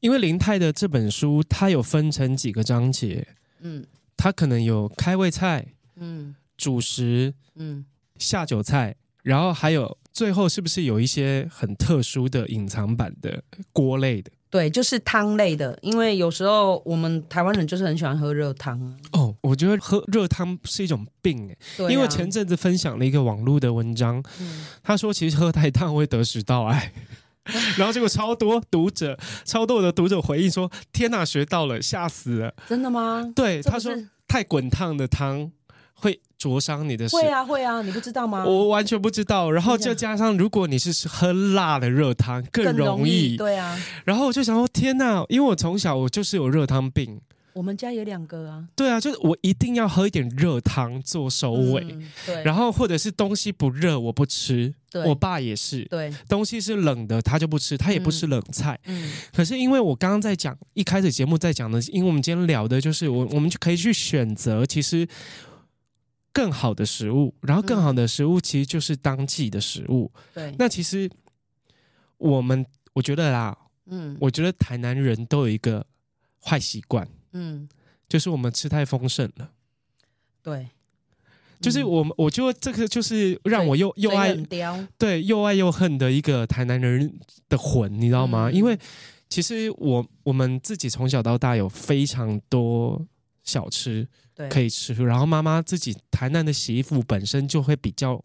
[0.00, 3.26] 因为林泰的这本书，它有分成几个章节。
[3.60, 3.84] 嗯。
[4.16, 5.64] 它可能有开胃菜，
[5.96, 7.86] 嗯，主食，嗯，
[8.18, 13.42] 下酒菜，然后还有最后是不是有一些很特殊的隐藏版的
[13.72, 14.30] 锅类的？
[14.50, 18.96] 对，就是汤类的，因为有时候我们台湾人就是很喜欢喝热汤啊。
[19.12, 26.92] 哦，我觉得喝热汤是一种病哎，对啊、因为前阵子分享了一个网络的文章，嗯、他说其实喝太烫会得食道癌，
[27.78, 33.32] 然后结果超多读者，超多的读者回应说：“天哪，学到了，吓死了！”真的吗？
[33.36, 33.94] 对，他说
[34.26, 35.52] 太滚烫的汤。
[36.02, 37.18] 会灼伤你的手。
[37.18, 38.46] 会啊会啊，你不知道吗？
[38.46, 39.50] 我完全不知道。
[39.50, 43.36] 然后就加上，如果你是喝辣的热汤，更容易。
[43.36, 43.78] 对啊。
[44.06, 45.22] 然后我就想说，天哪！
[45.28, 47.20] 因为我从小我就是有热汤病。
[47.52, 48.64] 我们家有两个啊。
[48.74, 51.84] 对啊，就是我一定要喝一点热汤做收尾。
[51.90, 52.42] 嗯、对。
[52.42, 54.72] 然后或者是东西不热我不吃。
[54.90, 55.04] 对。
[55.04, 55.84] 我爸也是。
[55.90, 56.10] 对。
[56.26, 58.78] 东西是冷的他就不吃，他也不吃冷菜。
[58.86, 59.12] 嗯。
[59.36, 65.06] 可是因为我刚刚在讲一开始节目在讲的，因为我们今天聊的就是我我们就可以去选择，其实。
[66.32, 70.10] 更好的食物，然后更好的食物其实就是当季的食物。
[70.32, 71.10] 对，那其实
[72.18, 73.56] 我们我觉得啦，
[73.86, 75.84] 嗯，我觉得台南人都有一个
[76.42, 77.68] 坏习惯，嗯，
[78.08, 79.50] 就是我们吃太丰盛了。
[80.42, 80.68] 对，
[81.60, 84.34] 就是我们，我觉得这个就是让我又又爱
[84.96, 87.18] 对又爱又恨的一个台南人
[87.48, 88.50] 的魂，你知道吗？
[88.50, 88.78] 因为
[89.28, 93.06] 其实我我们自己从小到大有非常多
[93.50, 94.06] 小吃。
[94.48, 98.24] 可以吃，然后妈妈自己台南的媳妇本身就会比较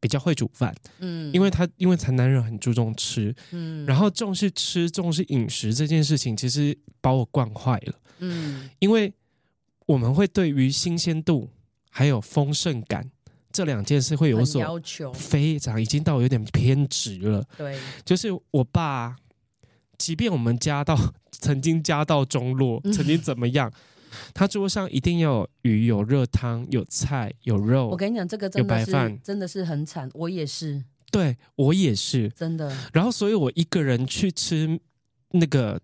[0.00, 9.12] 比较会煮饭，嗯，因为她因为台南人很注重吃，嗯，然后重视吃重视饮食这件事情，其实把我惯坏了，嗯，因为
[9.84, 11.50] 我们会对于新鲜度
[11.90, 13.10] 还有丰盛感
[13.52, 19.14] 这两件事会有所要求，非常已经到有点偏执了，对，就是我爸，
[19.98, 20.96] 即便我们家到
[21.32, 23.70] 曾经家道中落， 曾经怎么样。
[24.14, 27.88] 嗯他桌上一定要有鱼、有热汤、有菜、有肉。
[27.88, 30.08] 我跟你讲，这个真的是真的是很惨。
[30.14, 32.74] 我也是，对我也是真的。
[32.92, 34.80] 然后，所以我一个人去吃
[35.30, 35.80] 那个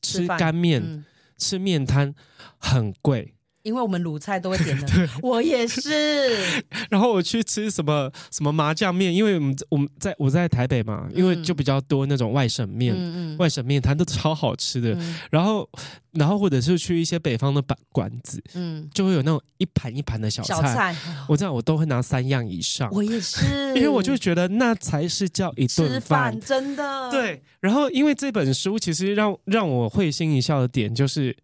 [0.00, 1.04] 吃干面、嗯、
[1.36, 2.14] 吃面摊
[2.58, 3.33] 很贵。
[3.64, 4.86] 因为我们卤菜都会点的，
[5.22, 6.36] 我也是。
[6.90, 14.92] 然后我去吃什么什么麻酱面，因为我们我们在我在台北嘛，因为就比较多那种外省面，嗯、外省面摊都超好吃的。
[14.92, 15.66] 嗯、然后
[16.12, 20.54] 然后或者是去一些北方的馆馆子，嗯，就会有那种一盘一盘的小菜。
[20.54, 20.96] 小菜
[21.26, 22.90] 我这样我都会拿三样以上。
[22.92, 27.10] 我也是， 因为我就觉得那才是叫一顿饭，真的。
[27.10, 27.42] 对。
[27.60, 31.34] 然后因为这本书其实让让我会心一笑的点就是，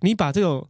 [0.00, 0.66] 你把这种。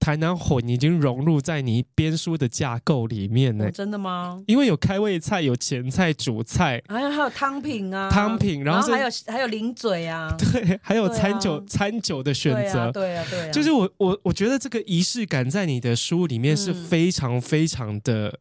[0.00, 3.70] 台南魂已经融入在你编书的架构里面呢、欸哦？
[3.70, 4.42] 真的吗？
[4.46, 18.38] 因为有开胃菜，有前菜、主菜，还有还有汤品啊，汤品，然后，还有还有零嘴啊，对，还有餐酒、啊、餐酒的选择，对啊，对啊，对啊，就是我我我觉得这个仪式感在你的书里面是非常非常的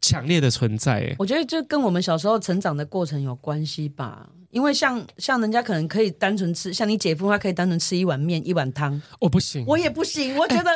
[0.00, 1.16] 强烈的存在、欸。
[1.18, 10.70] 我觉得这跟我们小时候成长的过程有关系吧，因为像像人家可能可以单纯吃，像你姐夫他可以单纯吃一碗面一碗汤，我不行，我也不行，我觉得。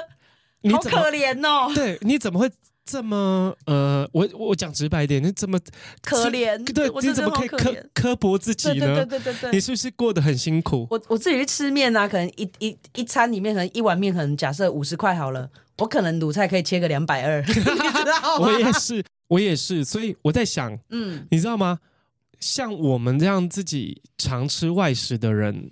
[0.64, 1.72] 欸好可怜哦！
[1.74, 2.50] 对，你怎么会
[2.84, 4.08] 这么呃？
[4.12, 5.58] 我我讲直白一点，你怎么
[6.02, 6.62] 可怜？
[6.72, 8.94] 对，你怎么可以刻刻薄自己呢？
[8.94, 10.86] 对对对对对，你是不是过得很辛苦？
[10.90, 15.48] 我我自己去吃面啊，可能一一一餐里面可能一碗面，可能假设五十块好了，
[15.78, 17.44] 我可能卤菜可以切个两百二？
[18.40, 21.78] 我也是，我也是，所以我在想，嗯，你知道吗？
[22.40, 25.70] 像我们这样自己常吃外食的人。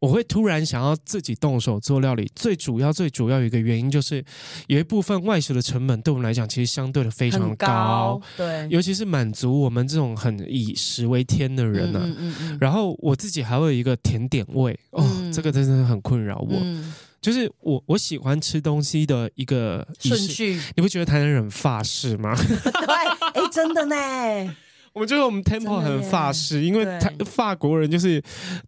[0.00, 4.24] 我会突然想要自己动手做料理，最主要、最主要有一个原因就是，
[4.66, 12.02] 有一部分外食的成本对我们来讲其实相对的非常高，高对，尤其是满足我们这种很以食为天的人呢、啊。
[12.06, 22.34] 嗯嗯嗯、然后我自己还会有一个甜点味哦，嗯、这个真的很困扰我，嗯、就是我我喜欢吃东西的一个顺序，你不觉得台南人很法式吗？
[22.40, 22.94] 对，
[23.34, 24.56] 哎，真的呢。
[24.92, 28.20] 我觉得我们 tempo 很法式，因为他法国人就是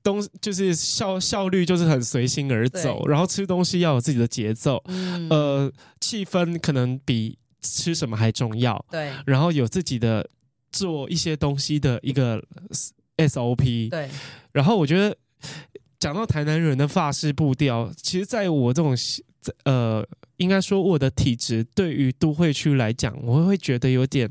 [0.05, 10.25] 东就是效效率就是很随心而走，然后吃东西要有自己的节奏，嗯、呃，气氛可能比吃什么还重要，对，然后有自己的
[10.71, 12.41] 做一些东西的一个
[13.17, 14.09] SOP，对，
[14.53, 15.17] 然后我觉得
[15.99, 18.97] 讲到台南人的法式步调，其实在我这种
[19.65, 20.07] 呃，
[20.37, 24.31] 应该说我的体质对于都会区来讲，我会觉得有点。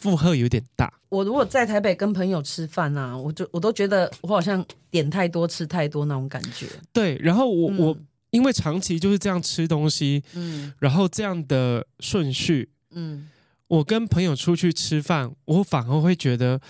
[0.00, 0.92] 负荷有点大。
[1.10, 6.66] 我如果在台北跟朋友吃饭啊，我就我都觉得我好像点太多吃太多那种感觉。
[6.92, 7.96] 对，然后我、嗯、我
[8.30, 13.28] 因为长期就是这样吃东西，嗯，然后这样的顺序，嗯，
[13.66, 16.60] 我跟朋友出去吃饭，我反而会觉得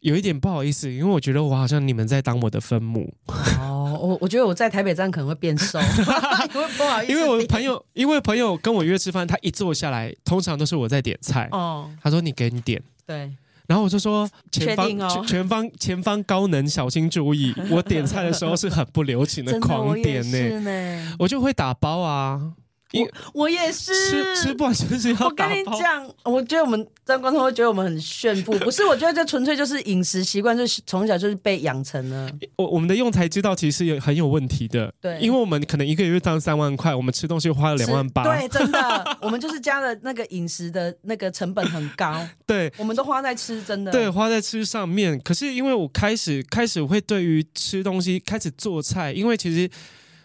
[0.00, 3.12] 有一点不好意思，因为我觉得我好像你们在当我的分母。
[3.58, 5.78] 哦我我觉得我在台北站可能会变瘦，
[6.54, 11.48] 因为不好意思，因为我朋友，因为朋友跟我约吃饭，他一坐下来，通常都是我在点菜。
[11.52, 13.30] 哦，他说你给你点，对，
[13.66, 15.08] 然后我就说前方确定哦。
[15.10, 17.54] 全全方前方高能，小心注意。
[17.70, 22.40] 我点菜的时候是很不留情的狂点呢，我就会打包啊，
[22.92, 25.64] 因为我也是吃吃不完就是要我跟你。
[25.78, 28.84] 讲，我觉得我们张观众会觉得我们很炫富， 不是？
[28.84, 32.30] 我觉得这纯粹就是饮食习惯，就是从小就是被养成了。
[32.56, 43.92] 我我们的用才知道其实有很有问题的，对因为我们可能一个月赚三万块，我们吃东西花了两万八，对，真的， 我们就是加了那个饮食的那个成本很高，对我们都花在吃，真的。
[43.92, 45.18] 对，花在吃上面。
[45.20, 49.70] 可是因为我开始开始会对于吃东西开始做菜，因为其实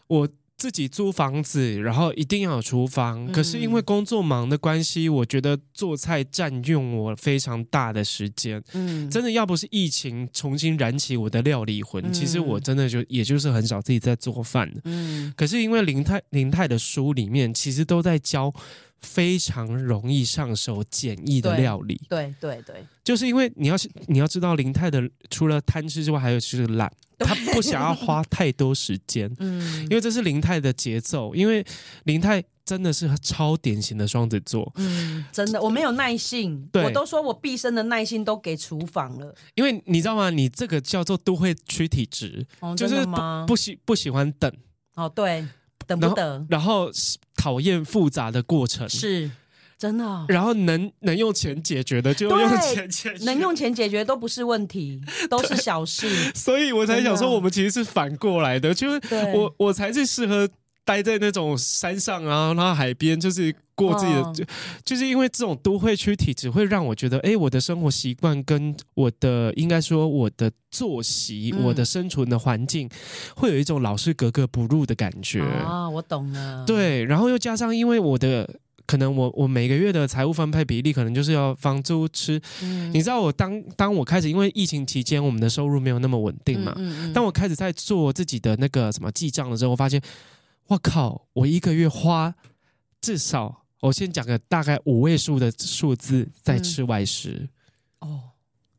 [0.08, 3.26] 我自己租房子，然后一定要有厨房。
[3.28, 8.64] 嗯可是因为工作忙的关系，我觉得做菜占用我非常大的时间。
[8.74, 14.82] 嗯，真的要不是疫情重新燃起我的料理魂，嗯其实我真的就也就是很少自己在做饭的。
[14.86, 18.54] 嗯可是因为林泰林泰的书里面，其实都在教
[19.02, 22.00] 非常容易上手、简易的料理。
[22.10, 31.34] 对对对，就是因为你要是你要知道林泰的除了贪吃之外，还有就是懒，他不想要花太多时间， 嗯因为这是林泰的节奏。
[31.36, 31.66] 因为
[32.04, 39.34] 林泰真的是超典型的双子座，嗯，真的，我没有耐性，对我都说我毕生的耐心都给厨房了。
[39.54, 40.30] 因为你知道吗？
[40.30, 43.46] 你这个叫做都会躯体值，哦，就是不？
[43.48, 44.52] 不喜不喜欢等，
[44.96, 45.46] 哦，对，
[45.86, 46.90] 等不等，然后
[47.36, 49.30] 讨厌复杂的过程，是
[49.78, 56.08] 真的哦、然后能能用钱解决的就用钱解决，能用钱解决都不是问题， 都是小事。
[56.34, 59.02] 所以我才想说，我们其实是反过来的，就是
[59.34, 60.50] 我我才是适合
[60.86, 64.46] 待在那种山上啊，然后海边，就是过自己的，哦就
[64.86, 72.90] 就是因为这种都会区体质会让我觉得，哎，我的生活习惯跟我的应该说我的作息、嗯我的生存的环境，
[73.36, 75.42] 会有一种老是格格不入的感觉。
[75.42, 78.50] 啊，我懂了。，对，然后又加上因为我的。
[78.88, 82.40] 可能我我每个月的财务分配比例，可能就是要房租吃。
[82.62, 90.02] 嗯你知道我当当我开始，因为疫情期间我们的收入没有那么稳定嘛，嗯当我开始在做自己的那个什么记账的时候，我发现，
[90.68, 92.34] 我靠，我一个月花
[93.02, 97.48] 至少，我先讲个大概五位数的数字在吃外食，
[98.00, 98.22] 哦，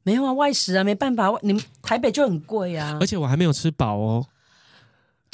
[0.03, 3.07] 没有啊，外食啊，没办法，你们台北就很贵啊而。
[3.07, 4.27] 且我还没有吃饱哦。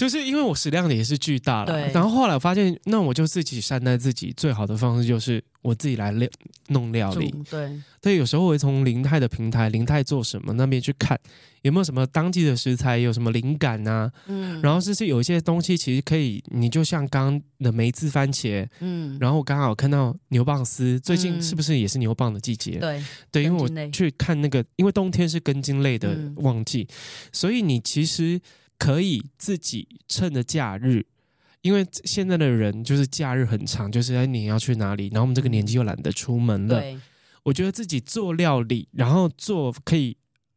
[0.03, 6.29] 就是因为我食量也是巨大了对，然后后来我发现，那我就自己善待自己，最好的方式就是我自己来料
[6.71, 7.31] 弄料理。
[7.31, 11.17] 煮对，对，有时候我会从林泰的平台，林泰做什么那边去看
[11.61, 14.61] 有没有什么当季的食材，有什么灵感啊，嗯。
[14.61, 21.43] 然后就是有一些东西，其实可以，你就像刚刚的梅子番茄，嗯，然后我刚好看到牛蒡丝，最近嗯。
[21.43, 22.79] 是不是也是牛蒡的季节？
[22.81, 26.35] 对，对，因为我去看那个，因为冬天是根茎类的嗯。
[26.39, 26.89] 旺季，
[27.31, 28.41] 所以你其实
[28.83, 31.07] 可以自己趁着假日。
[31.61, 36.99] 因为现在的人就是假日很长，就是哎你要去哪里，然后我们这个年纪又懒得出门了，对，
[37.45, 40.17] 我觉得自己做料理，然后做可以，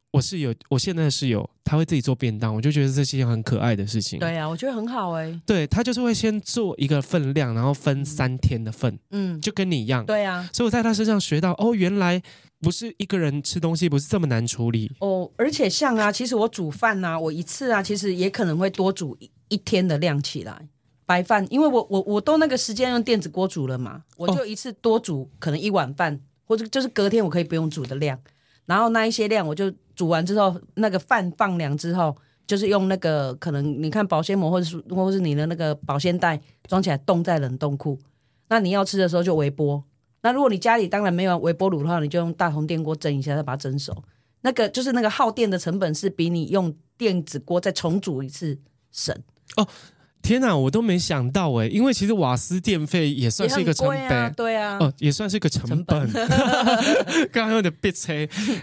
[0.10, 4.18] 我室友，我现在的室友他会自己做便当，我就觉得这是一件很可爱的事情。
[4.18, 5.40] 对啊，我觉得很好哎。
[5.46, 10.04] 对，他就是会先做一个分量，然后分三天的份，嗯，就跟你一样。
[10.04, 12.20] 对啊，所以我在他身上学到，哦，原来
[12.62, 14.92] 不是一个人吃东西不是这么难处理。
[15.00, 20.68] 哦，而且像啊，其实我煮饭啊，我一次啊，其实也可能会多煮一一天的量起来。
[21.06, 28.20] 白饭，因为我我我都那个时间用电子锅煮了嘛，我就一次多煮可能一碗饭，或者就是隔天我可以不用煮的量。
[28.66, 32.16] 然后那一些量，我就煮完之后，那个饭放凉之后，
[32.48, 38.00] 就是用那个可能你看保鲜膜或者是或者是你的那个保鲜袋装起来冻在冷冻库。
[38.48, 39.84] 那你要吃的时候就微波。
[40.26, 43.96] 那如果你家里当然没有微波炉的话，你就用大同电锅蒸一下，再把它蒸熟。
[44.42, 48.58] 那个就是那个耗电的成本是比你用电子锅再重煮一次
[48.92, 49.16] 省
[49.56, 49.68] 哦，
[50.24, 54.34] 天哪，我都没想到哎，因为其实瓦斯电费也算是一个成本。
[54.34, 56.12] 对啊，哦，也算是一个成本。
[57.32, 58.12] 刚刚有点别车。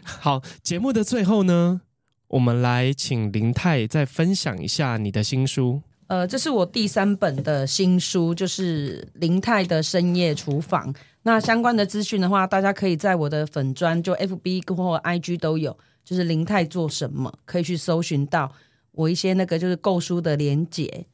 [0.02, 1.82] 好，节目的最后呢，
[2.26, 5.82] 我们来请林太再分享一下你的新书。
[6.08, 10.92] 呃，这是我第三本的新书，就是林泰的深夜厨房。
[11.22, 18.52] 那相关的资讯的话，大家可以在我的粉专，就 FB 或 IG 都有，就是林泰做什么，可以去搜寻到
[18.90, 21.06] 我一些那个就是购书的连结。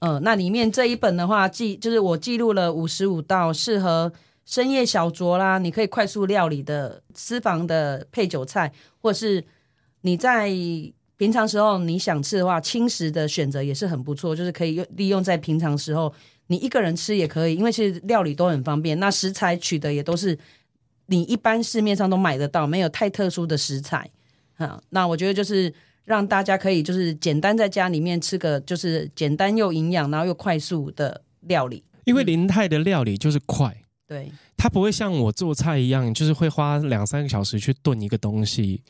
[0.00, 4.12] 呃，那里面这一本的话，记就是我记录了五十五道适合
[4.44, 9.44] 深夜小酌啦，你可以快速料理的私房的配酒菜，或是
[10.00, 10.50] 你在
[11.16, 16.12] 平常时候你想吃的话，轻食的选择也是很不错，就是可以用利用在平常时候，
[16.48, 20.38] 你一个人吃也可以，因为其实料理都很方便，那食材取得也都是
[21.06, 24.10] 你一般市面上都买得到，没有太特殊的食材。
[24.54, 25.72] 好，那我觉得就是。
[26.06, 31.82] 让大家可以就是简单在家里面吃个就是简单又营养，然后又快速的料理。
[32.04, 33.74] 因为林泰的料理就是快，
[34.06, 38.82] 对，它不会像我做菜一样，就是会花两三个小时去炖一个东西。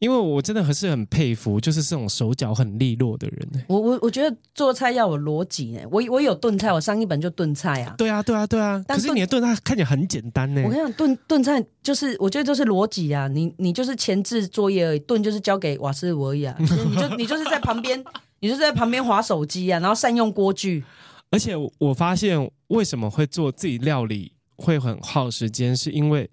[0.00, 3.64] 因为我真的还是很佩服，就是这种手脚很利落的人。
[3.68, 5.80] 我我我觉得做菜要有逻辑呢。
[5.90, 7.94] 我我有炖菜，我上一本就炖菜啊。
[7.96, 8.84] 对啊，对啊，对啊。
[8.86, 10.62] 可是你的炖菜看起来很简单呢。
[10.64, 13.28] 我跟你讲，炖炖菜就是我觉得就是逻辑啊。
[13.28, 16.54] 你你就是前置作业而已，炖就是交给瓦斯炉而已啊。
[16.60, 18.04] 你就你就是在旁边，
[18.40, 20.84] 你就是在旁边划手机啊，然后善用锅具。
[21.30, 26.28] 而且我发现为什么会做自己料理会很耗时间，是因为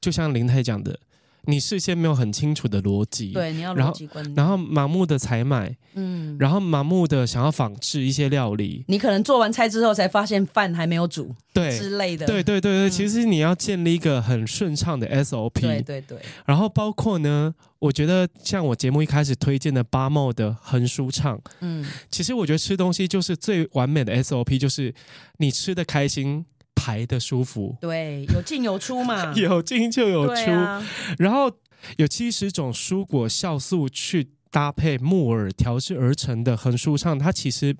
[0.00, 0.98] 就像林太讲的。
[1.46, 24.94] 你事先没有很清楚的逻辑，对，你要逻辑观念，然后盲目的采买，嗯，然后盲目的想要仿制一些料理，你可能做完菜之后才发现饭还没有煮，对之类的，对对对对，嗯、其实你要建立一个很顺畅的 SOP，对对对，然后包括呢，我觉得像我节目一开始推荐的八茂的很舒畅，嗯，其实我觉得吃东西就是最完美的 SOP，就是
[25.38, 26.44] 你吃的开心。
[26.76, 30.86] 排的舒服，对，有进有出嘛， 有进就有出，啊、
[31.18, 31.50] 然后
[31.96, 37.18] 有七十种蔬果酵素去搭配木耳调制而成的很舒畅。
[37.18, 37.76] 它其实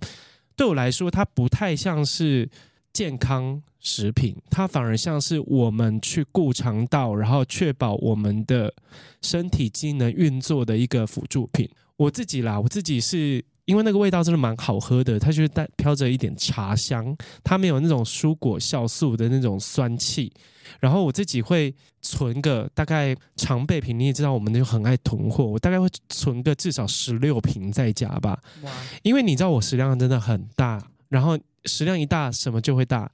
[0.57, 2.49] 对我来说，它不太像是
[2.93, 8.75] 健康食品，它反而像是我们去顾肠道，然后确保我们的
[9.23, 11.71] 身体机能运作的一个辅助品。
[11.97, 13.45] 我自己啦，我自己是。
[13.67, 20.33] 因为那个味道真的蛮好喝的，它就是带飘着一点茶香，它没有那种蔬果酵素的那种酸气。
[20.81, 28.39] 然后我自己会存个大概常备瓶，你也知道我们就很爱囤货，我大概会存个至少十六瓶在家吧。
[28.63, 28.71] 哇！
[29.03, 33.11] 因为你知道我食量真的很大，然后食量一大，什么就会大。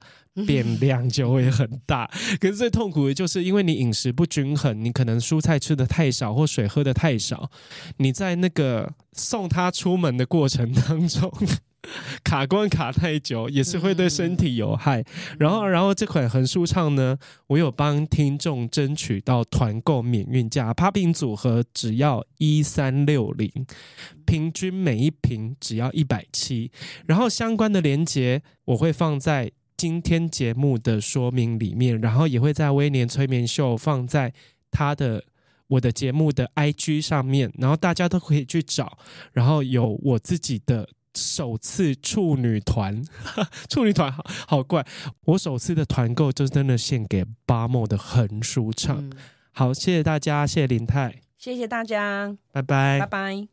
[0.47, 2.09] 变量就会很大，
[2.41, 7.51] 可是最痛苦的就是因为你饮食不均衡，你可能蔬菜吃的太少或水喝的太少，
[7.97, 11.31] 你在那个送他出门的过程当中
[12.23, 15.03] 卡关卡太久，也是会对身体有害。
[15.39, 17.17] 然后，然后这款很舒畅呢，
[17.47, 23.51] 我有帮听众争取到团购免运价，八瓶组合只要一三六零，
[24.25, 26.71] 平均每一瓶只要一百七。
[27.05, 29.51] 然后相关的连接我会放在。
[29.75, 34.31] 今天节目的说明里面，然后也会在威廉催眠秀放在
[34.71, 35.21] 他的
[35.67, 38.97] 我的节目的 IG 上面，然后大家都可以去找。
[39.33, 43.03] 然后有我自己的首次处女团，
[43.69, 44.85] 处女团好好怪，
[45.25, 48.97] 我首次的团购就真的献给八莫的很舒畅。
[48.99, 49.11] 嗯、
[49.51, 53.52] 好，谢谢大家，谢谢林泰，谢谢大家，拜拜，拜拜。